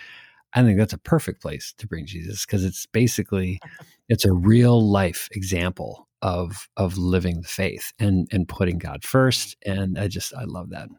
I 0.54 0.64
think 0.64 0.78
that's 0.78 0.94
a 0.94 1.00
perfect 1.00 1.42
place 1.42 1.74
to 1.78 1.88
bring 1.88 2.06
Jesus 2.06 2.46
because 2.46 2.64
it's 2.64 2.86
basically 2.86 3.60
it's 4.10 4.26
a 4.26 4.34
real 4.34 4.82
life 4.82 5.28
example 5.32 6.08
of 6.22 6.70
of 6.78 6.98
living 6.98 7.42
the 7.42 7.48
faith 7.48 7.92
and 8.00 8.28
and 8.32 8.48
putting 8.48 8.78
God 8.78 9.04
first. 9.04 9.58
And 9.66 9.98
I 10.00 10.08
just 10.08 10.34
I 10.34 10.44
love 10.46 10.70
that. 10.70 10.90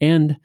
And 0.00 0.38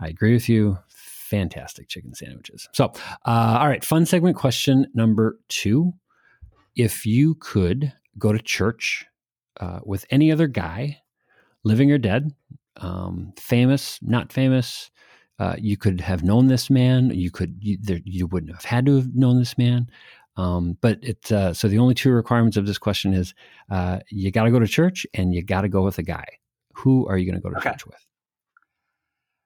I 0.00 0.08
agree 0.08 0.32
with 0.32 0.48
you. 0.48 0.78
Fantastic 0.88 1.88
chicken 1.88 2.14
sandwiches. 2.14 2.68
So, 2.72 2.92
uh, 3.24 3.58
all 3.60 3.68
right, 3.68 3.84
fun 3.84 4.04
segment 4.04 4.36
question 4.36 4.86
number 4.94 5.38
two. 5.48 5.92
If 6.76 7.06
you 7.06 7.34
could 7.36 7.92
go 8.18 8.32
to 8.32 8.38
church 8.38 9.06
uh, 9.60 9.80
with 9.84 10.04
any 10.10 10.30
other 10.30 10.46
guy, 10.46 10.98
living 11.64 11.90
or 11.90 11.98
dead, 11.98 12.34
um, 12.76 13.32
famous, 13.38 13.98
not 14.02 14.32
famous, 14.32 14.90
uh, 15.42 15.56
you 15.58 15.76
could 15.76 16.00
have 16.00 16.22
known 16.22 16.46
this 16.46 16.70
man. 16.70 17.10
You 17.10 17.32
could 17.32 17.56
you, 17.58 17.76
there, 17.80 17.98
you 18.04 18.28
wouldn't 18.28 18.52
have 18.52 18.64
had 18.64 18.86
to 18.86 18.94
have 18.94 19.12
known 19.12 19.40
this 19.40 19.58
man. 19.58 19.90
Um, 20.36 20.78
but 20.80 21.00
it's 21.02 21.32
uh, 21.32 21.52
so 21.52 21.66
the 21.66 21.78
only 21.78 21.94
two 21.94 22.12
requirements 22.12 22.56
of 22.56 22.64
this 22.64 22.78
question 22.78 23.12
is 23.12 23.34
uh, 23.68 23.98
you 24.08 24.30
got 24.30 24.44
to 24.44 24.52
go 24.52 24.60
to 24.60 24.68
church 24.68 25.04
and 25.12 25.34
you 25.34 25.42
got 25.42 25.62
to 25.62 25.68
go 25.68 25.82
with 25.82 25.98
a 25.98 26.04
guy. 26.04 26.24
Who 26.74 27.08
are 27.08 27.18
you 27.18 27.26
going 27.26 27.34
to 27.34 27.42
go 27.42 27.50
to 27.50 27.56
okay. 27.56 27.70
church 27.70 27.84
with? 27.86 27.96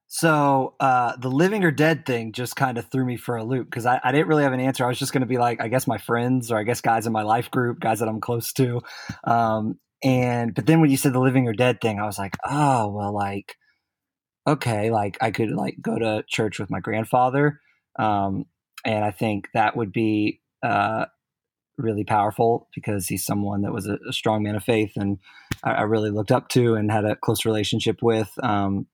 So 0.06 0.74
uh, 0.80 1.16
the 1.16 1.30
living 1.30 1.64
or 1.64 1.70
dead 1.70 2.04
thing 2.04 2.32
just 2.32 2.56
kind 2.56 2.76
of 2.76 2.90
threw 2.90 3.06
me 3.06 3.16
for 3.16 3.36
a 3.36 3.44
loop 3.44 3.70
because 3.70 3.86
I, 3.86 3.98
I, 4.04 4.12
didn't 4.12 4.28
really 4.28 4.44
have 4.44 4.52
an 4.52 4.60
answer. 4.60 4.84
I 4.84 4.88
was 4.88 4.98
just 4.98 5.12
going 5.12 5.22
to 5.22 5.26
be 5.26 5.38
like, 5.38 5.62
I 5.62 5.68
guess 5.68 5.86
my 5.86 5.98
friends 5.98 6.52
or 6.52 6.58
I 6.58 6.62
guess 6.62 6.82
guys 6.82 7.06
in 7.06 7.12
my 7.12 7.22
life 7.22 7.50
group, 7.50 7.80
guys 7.80 8.00
that 8.00 8.08
I'm 8.08 8.20
close 8.20 8.52
to. 8.54 8.82
Um, 9.24 9.78
and 10.04 10.54
but 10.54 10.66
then 10.66 10.82
when 10.82 10.90
you 10.90 10.98
said 10.98 11.14
the 11.14 11.20
living 11.20 11.48
or 11.48 11.54
dead 11.54 11.80
thing, 11.80 11.98
I 11.98 12.04
was 12.04 12.18
like, 12.18 12.36
oh 12.44 12.90
well, 12.90 13.14
like 13.14 13.56
okay, 14.46 14.90
like 14.90 15.18
I 15.20 15.30
could 15.30 15.50
like 15.50 15.76
go 15.80 15.98
to 15.98 16.24
church 16.28 16.58
with 16.58 16.70
my 16.70 16.80
grandfather, 16.80 17.60
um, 17.98 18.46
and 18.84 19.04
I 19.04 19.10
think 19.10 19.48
that 19.54 19.76
would 19.76 19.92
be 19.92 20.40
uh, 20.62 21.06
really 21.78 22.04
powerful 22.04 22.68
because 22.74 23.08
he's 23.08 23.24
someone 23.24 23.62
that 23.62 23.72
was 23.72 23.86
a, 23.86 23.98
a 24.08 24.12
strong 24.12 24.42
man 24.42 24.56
of 24.56 24.64
faith 24.64 24.92
and 24.96 25.18
I, 25.62 25.72
I, 25.72 25.82
really 25.82 26.10
looked 26.10 26.32
up 26.32 26.48
to 26.50 26.74
and 26.74 26.90
had 26.90 27.04
a 27.04 27.16
close 27.16 27.44
relationship 27.44 27.98
with. 28.02 28.30
Um, 28.42 28.86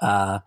uh, 0.00 0.38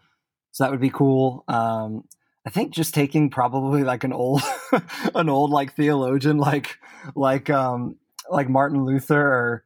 so 0.51 0.63
that 0.63 0.71
would 0.71 0.81
be 0.81 0.89
cool. 0.89 1.43
Um, 1.47 2.05
I 2.45 2.49
think 2.49 2.73
just 2.73 2.93
taking 2.93 3.29
probably 3.29 3.83
like 3.83 4.03
an 4.03 4.13
old, 4.13 4.41
an 5.15 5.29
old 5.29 5.51
like 5.51 5.75
theologian, 5.75 6.37
like 6.37 6.77
like 7.15 7.49
um, 7.49 7.97
like 8.29 8.49
Martin 8.49 8.83
Luther 8.83 9.21
or 9.21 9.65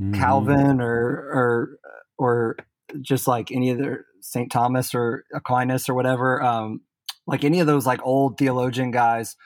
mm-hmm. 0.00 0.14
Calvin 0.14 0.80
or 0.80 0.88
or 0.88 1.78
or 2.18 2.56
just 3.00 3.28
like 3.28 3.52
any 3.52 3.70
other 3.70 4.05
Saint 4.30 4.50
Thomas 4.50 4.94
or 4.94 5.24
Aquinas 5.32 5.88
or 5.88 5.94
whatever. 5.94 6.42
Um, 6.42 6.80
like 7.26 7.44
any 7.44 7.60
of 7.60 7.66
those 7.66 7.86
like 7.86 8.00
old 8.04 8.38
theologian 8.38 8.90
guys 8.90 9.36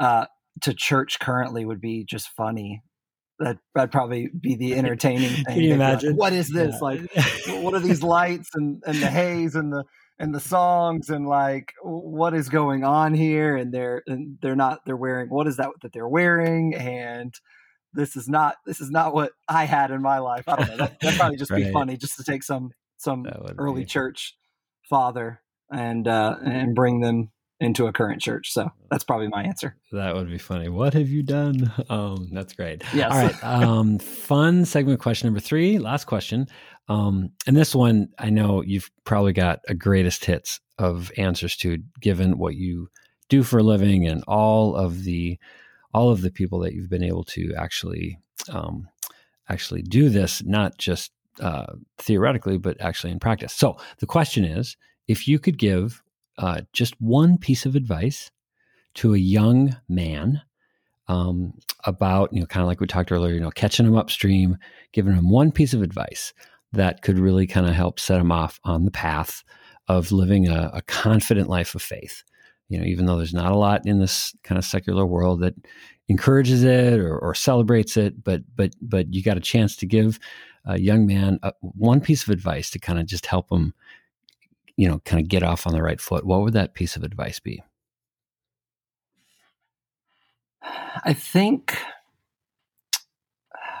uh, 0.00 0.26
to 0.62 0.74
church 0.74 1.18
currently 1.20 1.64
would 1.64 1.80
be 1.80 2.04
just 2.04 2.28
funny. 2.28 2.82
That 3.40 3.58
that'd 3.74 3.90
probably 3.90 4.28
be 4.28 4.54
the 4.54 4.74
entertaining 4.78 5.30
thing. 5.30 5.44
Can 5.44 5.60
you 5.60 5.74
imagine? 5.74 6.10
Like, 6.10 6.18
what 6.18 6.32
is 6.32 6.48
this? 6.48 6.74
Yeah. 6.74 6.78
Like, 6.80 7.00
what 7.62 7.74
are 7.74 7.80
these 7.80 8.02
lights 8.02 8.50
and 8.54 8.82
and 8.86 8.98
the 8.98 9.08
haze 9.08 9.54
and 9.54 9.72
the 9.72 9.84
and 10.18 10.32
the 10.32 10.40
songs 10.40 11.08
and 11.08 11.26
like 11.26 11.72
what 11.82 12.34
is 12.34 12.48
going 12.48 12.84
on 12.84 13.14
here? 13.14 13.56
And 13.56 13.72
they're 13.72 14.02
and 14.06 14.38
they're 14.40 14.56
not 14.56 14.80
they're 14.86 14.96
wearing 14.96 15.28
what 15.28 15.46
is 15.46 15.56
that 15.56 15.70
that 15.82 15.92
they're 15.92 16.08
wearing 16.08 16.74
and 16.74 17.34
this 17.92 18.16
is 18.16 18.28
not 18.28 18.56
this 18.66 18.80
is 18.80 18.90
not 18.90 19.14
what 19.14 19.32
I 19.48 19.64
had 19.64 19.90
in 19.90 20.02
my 20.02 20.18
life. 20.18 20.44
I 20.48 20.56
don't 20.56 20.68
know. 20.68 20.76
That, 20.76 20.96
would 21.02 21.14
probably 21.14 21.36
just 21.36 21.50
right. 21.50 21.64
be 21.64 21.72
funny 21.72 21.96
just 21.96 22.16
to 22.16 22.24
take 22.24 22.42
some 22.44 22.70
some 23.04 23.26
early 23.58 23.82
be. 23.82 23.86
church 23.86 24.36
father 24.90 25.40
and 25.70 26.08
uh 26.08 26.36
and 26.44 26.74
bring 26.74 27.00
them 27.00 27.30
into 27.60 27.86
a 27.86 27.92
current 27.92 28.20
church. 28.20 28.52
So 28.52 28.68
that's 28.90 29.04
probably 29.04 29.28
my 29.28 29.44
answer. 29.44 29.76
That 29.92 30.14
would 30.14 30.28
be 30.28 30.38
funny. 30.38 30.68
What 30.68 30.92
have 30.94 31.08
you 31.08 31.22
done? 31.22 31.72
Um, 31.88 32.28
that's 32.32 32.52
great. 32.52 32.82
Yes. 32.92 33.12
All 33.12 33.18
right. 33.18 33.44
Um, 33.44 33.98
fun 33.98 34.64
segment 34.64 35.00
question 35.00 35.28
number 35.28 35.40
three. 35.40 35.78
Last 35.78 36.04
question. 36.06 36.48
Um, 36.88 37.30
and 37.46 37.56
this 37.56 37.74
one, 37.74 38.08
I 38.18 38.30
know 38.30 38.62
you've 38.62 38.90
probably 39.04 39.32
got 39.32 39.60
a 39.68 39.74
greatest 39.74 40.24
hits 40.24 40.60
of 40.78 41.10
answers 41.16 41.56
to, 41.58 41.78
given 42.00 42.38
what 42.38 42.56
you 42.56 42.88
do 43.28 43.42
for 43.42 43.58
a 43.58 43.62
living 43.62 44.06
and 44.06 44.22
all 44.26 44.76
of 44.76 45.04
the 45.04 45.38
all 45.94 46.10
of 46.10 46.20
the 46.20 46.30
people 46.32 46.58
that 46.60 46.74
you've 46.74 46.90
been 46.90 47.04
able 47.04 47.24
to 47.24 47.54
actually 47.56 48.18
um, 48.50 48.88
actually 49.48 49.82
do 49.82 50.08
this, 50.08 50.42
not 50.44 50.76
just 50.76 51.12
uh, 51.40 51.72
theoretically, 51.98 52.58
but 52.58 52.80
actually 52.80 53.12
in 53.12 53.18
practice. 53.18 53.52
So 53.52 53.76
the 53.98 54.06
question 54.06 54.44
is, 54.44 54.76
if 55.08 55.28
you 55.28 55.38
could 55.38 55.58
give 55.58 56.02
uh, 56.38 56.62
just 56.72 57.00
one 57.00 57.38
piece 57.38 57.66
of 57.66 57.76
advice 57.76 58.30
to 58.94 59.14
a 59.14 59.18
young 59.18 59.76
man 59.88 60.42
um, 61.08 61.54
about, 61.84 62.32
you 62.32 62.40
know, 62.40 62.46
kind 62.46 62.62
of 62.62 62.68
like 62.68 62.80
we 62.80 62.86
talked 62.86 63.12
earlier, 63.12 63.34
you 63.34 63.40
know, 63.40 63.50
catching 63.50 63.86
them 63.86 63.96
upstream, 63.96 64.56
giving 64.92 65.14
them 65.14 65.30
one 65.30 65.52
piece 65.52 65.74
of 65.74 65.82
advice 65.82 66.32
that 66.72 67.02
could 67.02 67.18
really 67.18 67.46
kind 67.46 67.66
of 67.66 67.74
help 67.74 68.00
set 68.00 68.18
them 68.18 68.32
off 68.32 68.58
on 68.64 68.84
the 68.84 68.90
path 68.90 69.44
of 69.88 70.12
living 70.12 70.48
a, 70.48 70.70
a 70.72 70.82
confident 70.82 71.48
life 71.48 71.74
of 71.74 71.82
faith. 71.82 72.24
You 72.68 72.78
know, 72.78 72.86
even 72.86 73.06
though 73.06 73.16
there's 73.16 73.34
not 73.34 73.52
a 73.52 73.56
lot 73.56 73.86
in 73.86 73.98
this 73.98 74.34
kind 74.42 74.58
of 74.58 74.64
secular 74.64 75.04
world 75.04 75.40
that 75.40 75.54
encourages 76.08 76.64
it 76.64 76.98
or, 76.98 77.18
or 77.18 77.34
celebrates 77.34 77.96
it, 77.96 78.24
but 78.24 78.42
but 78.56 78.74
but 78.80 79.12
you 79.12 79.22
got 79.22 79.36
a 79.36 79.40
chance 79.40 79.76
to 79.76 79.86
give 79.86 80.18
a 80.64 80.78
young 80.78 81.06
man 81.06 81.38
a, 81.42 81.52
one 81.60 82.00
piece 82.00 82.22
of 82.22 82.30
advice 82.30 82.70
to 82.70 82.78
kind 82.78 82.98
of 82.98 83.06
just 83.06 83.26
help 83.26 83.50
him, 83.50 83.74
you 84.76 84.88
know, 84.88 85.00
kind 85.04 85.22
of 85.22 85.28
get 85.28 85.42
off 85.42 85.66
on 85.66 85.72
the 85.72 85.82
right 85.82 86.00
foot. 86.00 86.24
What 86.24 86.40
would 86.42 86.54
that 86.54 86.74
piece 86.74 86.96
of 86.96 87.04
advice 87.04 87.38
be? 87.38 87.62
I 91.04 91.12
think, 91.12 91.76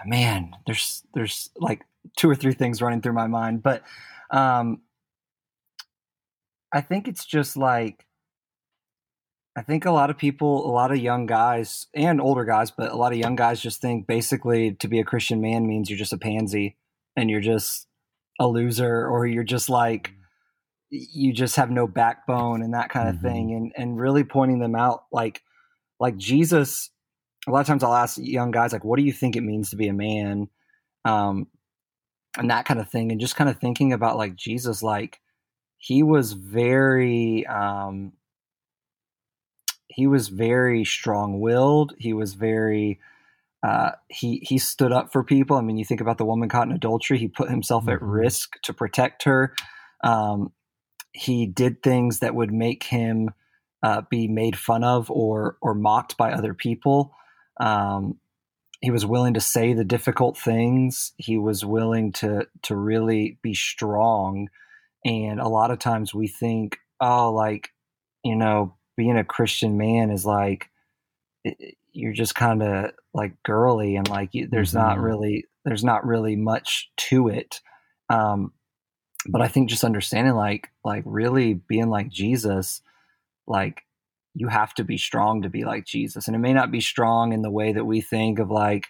man, 0.04 0.54
there's 0.66 1.02
there's 1.14 1.50
like 1.56 1.84
two 2.18 2.28
or 2.28 2.34
three 2.34 2.52
things 2.52 2.82
running 2.82 3.00
through 3.00 3.14
my 3.14 3.26
mind, 3.26 3.62
but 3.62 3.82
um, 4.30 4.82
I 6.72 6.80
think 6.80 7.08
it's 7.08 7.24
just 7.24 7.56
like 7.56 8.04
I 9.56 9.62
think 9.62 9.84
a 9.84 9.92
lot 9.92 10.10
of 10.10 10.18
people, 10.18 10.68
a 10.68 10.72
lot 10.72 10.90
of 10.90 10.98
young 10.98 11.26
guys 11.26 11.86
and 11.94 12.20
older 12.20 12.44
guys, 12.44 12.72
but 12.72 12.90
a 12.90 12.96
lot 12.96 13.12
of 13.12 13.18
young 13.18 13.36
guys 13.36 13.60
just 13.60 13.80
think 13.80 14.06
basically 14.06 14.74
to 14.74 14.88
be 14.88 14.98
a 14.98 15.04
Christian 15.04 15.40
man 15.40 15.66
means 15.66 15.88
you're 15.88 15.98
just 15.98 16.12
a 16.12 16.18
pansy 16.18 16.76
and 17.16 17.30
you're 17.30 17.40
just 17.40 17.86
a 18.40 18.48
loser 18.48 19.06
or 19.06 19.26
you're 19.26 19.44
just 19.44 19.70
like 19.70 20.12
you 20.90 21.32
just 21.32 21.56
have 21.56 21.70
no 21.70 21.86
backbone 21.86 22.62
and 22.62 22.74
that 22.74 22.88
kind 22.88 23.08
of 23.08 23.16
mm-hmm. 23.16 23.26
thing 23.26 23.54
and 23.54 23.72
and 23.76 24.00
really 24.00 24.24
pointing 24.24 24.58
them 24.58 24.74
out 24.74 25.04
like 25.12 25.42
like 25.98 26.16
Jesus 26.16 26.90
a 27.46 27.50
lot 27.50 27.60
of 27.60 27.66
times 27.66 27.82
I'll 27.82 27.94
ask 27.94 28.18
young 28.20 28.50
guys 28.50 28.72
like 28.72 28.84
what 28.84 28.98
do 28.98 29.04
you 29.04 29.12
think 29.12 29.36
it 29.36 29.42
means 29.42 29.70
to 29.70 29.76
be 29.76 29.88
a 29.88 29.92
man 29.92 30.48
um 31.04 31.46
and 32.36 32.50
that 32.50 32.64
kind 32.64 32.80
of 32.80 32.88
thing 32.88 33.12
and 33.12 33.20
just 33.20 33.36
kind 33.36 33.50
of 33.50 33.58
thinking 33.58 33.92
about 33.92 34.16
like 34.16 34.36
Jesus 34.36 34.82
like 34.82 35.20
he 35.78 36.02
was 36.02 36.32
very 36.32 37.46
um 37.46 38.12
he 39.88 40.06
was 40.06 40.28
very 40.28 40.84
strong-willed 40.84 41.94
he 41.98 42.12
was 42.12 42.34
very 42.34 42.98
uh, 43.64 43.92
he 44.08 44.40
he 44.46 44.58
stood 44.58 44.92
up 44.92 45.10
for 45.10 45.24
people. 45.24 45.56
I 45.56 45.62
mean, 45.62 45.78
you 45.78 45.86
think 45.86 46.02
about 46.02 46.18
the 46.18 46.26
woman 46.26 46.50
caught 46.50 46.68
in 46.68 46.74
adultery. 46.74 47.16
He 47.16 47.28
put 47.28 47.48
himself 47.48 47.84
mm-hmm. 47.84 47.92
at 47.92 48.02
risk 48.02 48.60
to 48.62 48.74
protect 48.74 49.22
her. 49.22 49.54
Um, 50.02 50.52
he 51.12 51.46
did 51.46 51.82
things 51.82 52.18
that 52.18 52.34
would 52.34 52.52
make 52.52 52.82
him 52.84 53.30
uh, 53.82 54.02
be 54.10 54.28
made 54.28 54.58
fun 54.58 54.84
of 54.84 55.10
or 55.10 55.56
or 55.62 55.74
mocked 55.74 56.18
by 56.18 56.32
other 56.32 56.52
people. 56.52 57.14
Um, 57.58 58.18
he 58.82 58.90
was 58.90 59.06
willing 59.06 59.32
to 59.32 59.40
say 59.40 59.72
the 59.72 59.84
difficult 59.84 60.36
things. 60.36 61.12
He 61.16 61.38
was 61.38 61.64
willing 61.64 62.12
to 62.14 62.46
to 62.62 62.76
really 62.76 63.38
be 63.40 63.54
strong. 63.54 64.50
And 65.06 65.40
a 65.40 65.48
lot 65.48 65.70
of 65.70 65.78
times 65.78 66.12
we 66.12 66.28
think, 66.28 66.80
oh, 67.00 67.32
like 67.32 67.70
you 68.22 68.36
know, 68.36 68.74
being 68.96 69.18
a 69.18 69.24
Christian 69.24 69.76
man 69.76 70.10
is 70.10 70.24
like 70.24 70.70
you're 71.92 72.12
just 72.12 72.34
kind 72.34 72.62
of 72.62 72.90
like 73.14 73.42
girly 73.42 73.96
and 73.96 74.08
like 74.08 74.30
there's 74.50 74.72
mm-hmm. 74.72 74.86
not 74.86 75.00
really 75.00 75.44
there's 75.64 75.84
not 75.84 76.04
really 76.06 76.36
much 76.36 76.90
to 76.96 77.28
it 77.28 77.60
um 78.10 78.52
but 79.28 79.40
i 79.40 79.48
think 79.48 79.70
just 79.70 79.84
understanding 79.84 80.34
like 80.34 80.68
like 80.84 81.02
really 81.06 81.54
being 81.54 81.88
like 81.88 82.08
jesus 82.08 82.82
like 83.46 83.82
you 84.34 84.48
have 84.48 84.74
to 84.74 84.84
be 84.84 84.98
strong 84.98 85.42
to 85.42 85.48
be 85.48 85.64
like 85.64 85.86
jesus 85.86 86.26
and 86.26 86.34
it 86.34 86.40
may 86.40 86.52
not 86.52 86.70
be 86.70 86.80
strong 86.80 87.32
in 87.32 87.42
the 87.42 87.50
way 87.50 87.72
that 87.72 87.84
we 87.84 88.00
think 88.00 88.38
of 88.38 88.50
like 88.50 88.88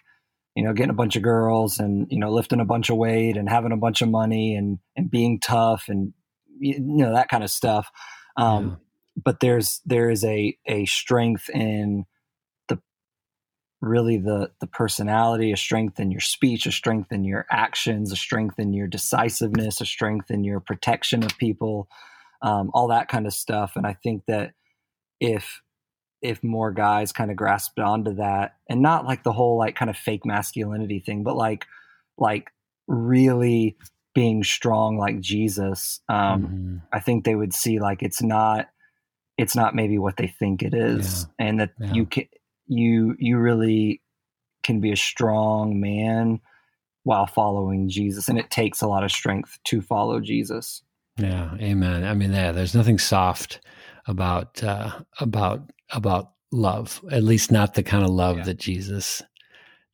you 0.55 0.63
know 0.63 0.73
getting 0.73 0.89
a 0.89 0.93
bunch 0.93 1.15
of 1.15 1.21
girls 1.21 1.79
and 1.79 2.07
you 2.09 2.19
know 2.19 2.31
lifting 2.31 2.59
a 2.59 2.65
bunch 2.65 2.89
of 2.89 2.97
weight 2.97 3.37
and 3.37 3.49
having 3.49 3.71
a 3.71 3.77
bunch 3.77 4.01
of 4.01 4.09
money 4.09 4.55
and 4.55 4.79
and 4.95 5.11
being 5.11 5.39
tough 5.39 5.85
and 5.87 6.13
you 6.59 6.79
know 6.79 7.13
that 7.13 7.29
kind 7.29 7.43
of 7.43 7.51
stuff 7.51 7.91
um. 8.37 8.79
But 9.15 9.39
there's 9.39 9.81
there 9.85 10.09
is 10.09 10.23
a 10.23 10.57
a 10.65 10.85
strength 10.85 11.49
in 11.49 12.05
the 12.67 12.79
really 13.81 14.17
the 14.17 14.51
the 14.59 14.67
personality, 14.67 15.51
a 15.51 15.57
strength 15.57 15.99
in 15.99 16.11
your 16.11 16.21
speech, 16.21 16.65
a 16.65 16.71
strength 16.71 17.11
in 17.11 17.23
your 17.23 17.45
actions, 17.49 18.11
a 18.11 18.15
strength 18.15 18.59
in 18.59 18.73
your 18.73 18.87
decisiveness, 18.87 19.81
a 19.81 19.85
strength 19.85 20.29
in 20.29 20.43
your 20.43 20.59
protection 20.59 21.23
of 21.23 21.37
people, 21.37 21.87
um, 22.41 22.71
all 22.73 22.89
that 22.89 23.07
kind 23.07 23.25
of 23.25 23.33
stuff. 23.33 23.73
And 23.75 23.87
I 23.87 23.93
think 23.93 24.23
that 24.27 24.53
if 25.19 25.61
if 26.21 26.43
more 26.43 26.71
guys 26.71 27.11
kind 27.11 27.29
of 27.29 27.37
grasped 27.37 27.79
onto 27.79 28.15
that, 28.15 28.55
and 28.69 28.81
not 28.81 29.05
like 29.05 29.23
the 29.23 29.33
whole 29.33 29.57
like 29.57 29.75
kind 29.75 29.89
of 29.89 29.97
fake 29.97 30.25
masculinity 30.25 30.99
thing, 30.99 31.23
but 31.23 31.37
like 31.37 31.65
like 32.17 32.51
really 32.87 33.77
being 34.13 34.43
strong 34.43 34.97
like 34.97 35.19
Jesus, 35.19 35.99
um, 36.09 36.43
mm-hmm. 36.43 36.77
I 36.91 36.99
think 36.99 37.23
they 37.23 37.35
would 37.35 37.53
see 37.53 37.79
like 37.79 38.01
it's 38.01 38.21
not 38.23 38.67
it's 39.37 39.55
not 39.55 39.75
maybe 39.75 39.97
what 39.97 40.17
they 40.17 40.27
think 40.27 40.61
it 40.61 40.73
is, 40.73 41.27
yeah. 41.39 41.47
and 41.47 41.59
that 41.59 41.71
yeah. 41.79 41.93
you 41.93 42.05
can 42.05 42.25
you 42.67 43.15
you 43.19 43.37
really 43.37 44.01
can 44.63 44.79
be 44.79 44.91
a 44.91 44.97
strong 44.97 45.79
man 45.79 46.39
while 47.03 47.27
following 47.27 47.87
Jesus 47.87 48.27
and 48.27 48.39
it 48.39 48.49
takes 48.49 48.81
a 48.81 48.87
lot 48.87 49.03
of 49.03 49.11
strength 49.11 49.59
to 49.65 49.79
follow 49.79 50.19
Jesus. 50.19 50.81
Yeah, 51.17 51.53
amen. 51.61 52.03
I 52.03 52.13
mean, 52.15 52.33
yeah, 52.33 52.51
there's 52.51 52.73
nothing 52.75 52.97
soft 52.97 53.61
about 54.07 54.63
uh 54.63 54.91
about 55.19 55.71
about 55.91 56.31
love. 56.51 57.01
At 57.11 57.23
least 57.23 57.51
not 57.51 57.75
the 57.75 57.83
kind 57.83 58.03
of 58.03 58.09
love 58.09 58.37
yeah. 58.39 58.43
that 58.45 58.57
Jesus 58.57 59.21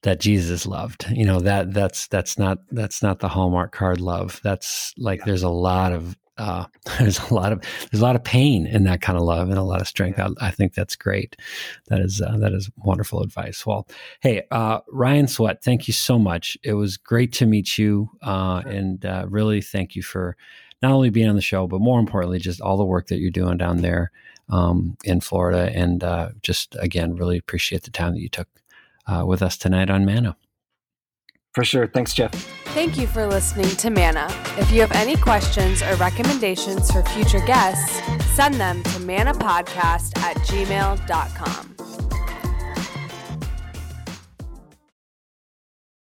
that 0.03 0.19
Jesus 0.19 0.65
loved. 0.65 1.05
You 1.11 1.25
know, 1.25 1.39
that 1.41 1.73
that's 1.73 2.07
that's 2.07 2.37
not 2.39 2.59
that's 2.71 3.03
not 3.03 3.19
the 3.19 3.27
Hallmark 3.27 3.71
card 3.71 4.01
love. 4.01 4.39
That's 4.43 4.93
like 4.97 5.25
there's 5.25 5.43
a 5.43 5.49
lot 5.49 5.91
of 5.91 6.17
uh, 6.37 6.65
there's 6.99 7.19
a 7.19 7.33
lot 7.33 7.51
of 7.51 7.61
there's 7.91 8.01
a 8.01 8.05
lot 8.05 8.15
of 8.15 8.23
pain 8.23 8.65
in 8.65 8.83
that 8.83 9.01
kind 9.01 9.17
of 9.17 9.23
love 9.23 9.49
and 9.49 9.57
a 9.57 9.63
lot 9.63 9.81
of 9.81 9.87
strength. 9.87 10.19
I, 10.19 10.29
I 10.39 10.51
think 10.51 10.73
that's 10.73 10.95
great. 10.95 11.35
That 11.87 11.99
is 11.99 12.21
uh, 12.21 12.37
that 12.37 12.53
is 12.53 12.69
wonderful 12.77 13.21
advice. 13.21 13.65
Well, 13.65 13.87
hey 14.21 14.43
uh, 14.51 14.79
Ryan 14.89 15.27
Sweat, 15.27 15.63
thank 15.63 15.87
you 15.87 15.93
so 15.93 16.17
much. 16.17 16.57
It 16.63 16.73
was 16.73 16.97
great 16.97 17.33
to 17.33 17.45
meet 17.45 17.77
you, 17.77 18.09
uh, 18.21 18.63
and 18.65 19.05
uh, 19.05 19.25
really 19.29 19.61
thank 19.61 19.95
you 19.95 20.01
for 20.01 20.35
not 20.81 20.91
only 20.91 21.11
being 21.11 21.29
on 21.29 21.35
the 21.35 21.41
show, 21.41 21.67
but 21.67 21.79
more 21.79 21.99
importantly, 21.99 22.39
just 22.39 22.61
all 22.61 22.77
the 22.77 22.85
work 22.85 23.07
that 23.07 23.19
you're 23.19 23.29
doing 23.29 23.57
down 23.57 23.81
there 23.81 24.11
um, 24.49 24.97
in 25.03 25.21
Florida. 25.21 25.71
And 25.75 26.03
uh, 26.03 26.29
just 26.41 26.75
again, 26.79 27.15
really 27.15 27.37
appreciate 27.37 27.83
the 27.83 27.91
time 27.91 28.13
that 28.13 28.21
you 28.21 28.29
took 28.29 28.47
with 29.25 29.41
us 29.41 29.57
tonight 29.57 29.89
on 29.89 30.05
Manna. 30.05 30.37
For 31.53 31.63
sure. 31.65 31.87
Thanks, 31.87 32.13
Jeff. 32.13 32.31
Thank 32.73 32.97
you 32.97 33.07
for 33.07 33.27
listening 33.27 33.69
to 33.77 33.89
Manna. 33.89 34.27
If 34.57 34.71
you 34.71 34.79
have 34.79 34.93
any 34.93 35.17
questions 35.17 35.81
or 35.81 35.95
recommendations 35.95 36.89
for 36.89 37.03
future 37.03 37.41
guests, 37.45 38.01
send 38.33 38.55
them 38.55 38.81
to 38.83 38.99
mannapodcast 38.99 40.17
at 40.19 40.37
gmail.com. 40.37 41.70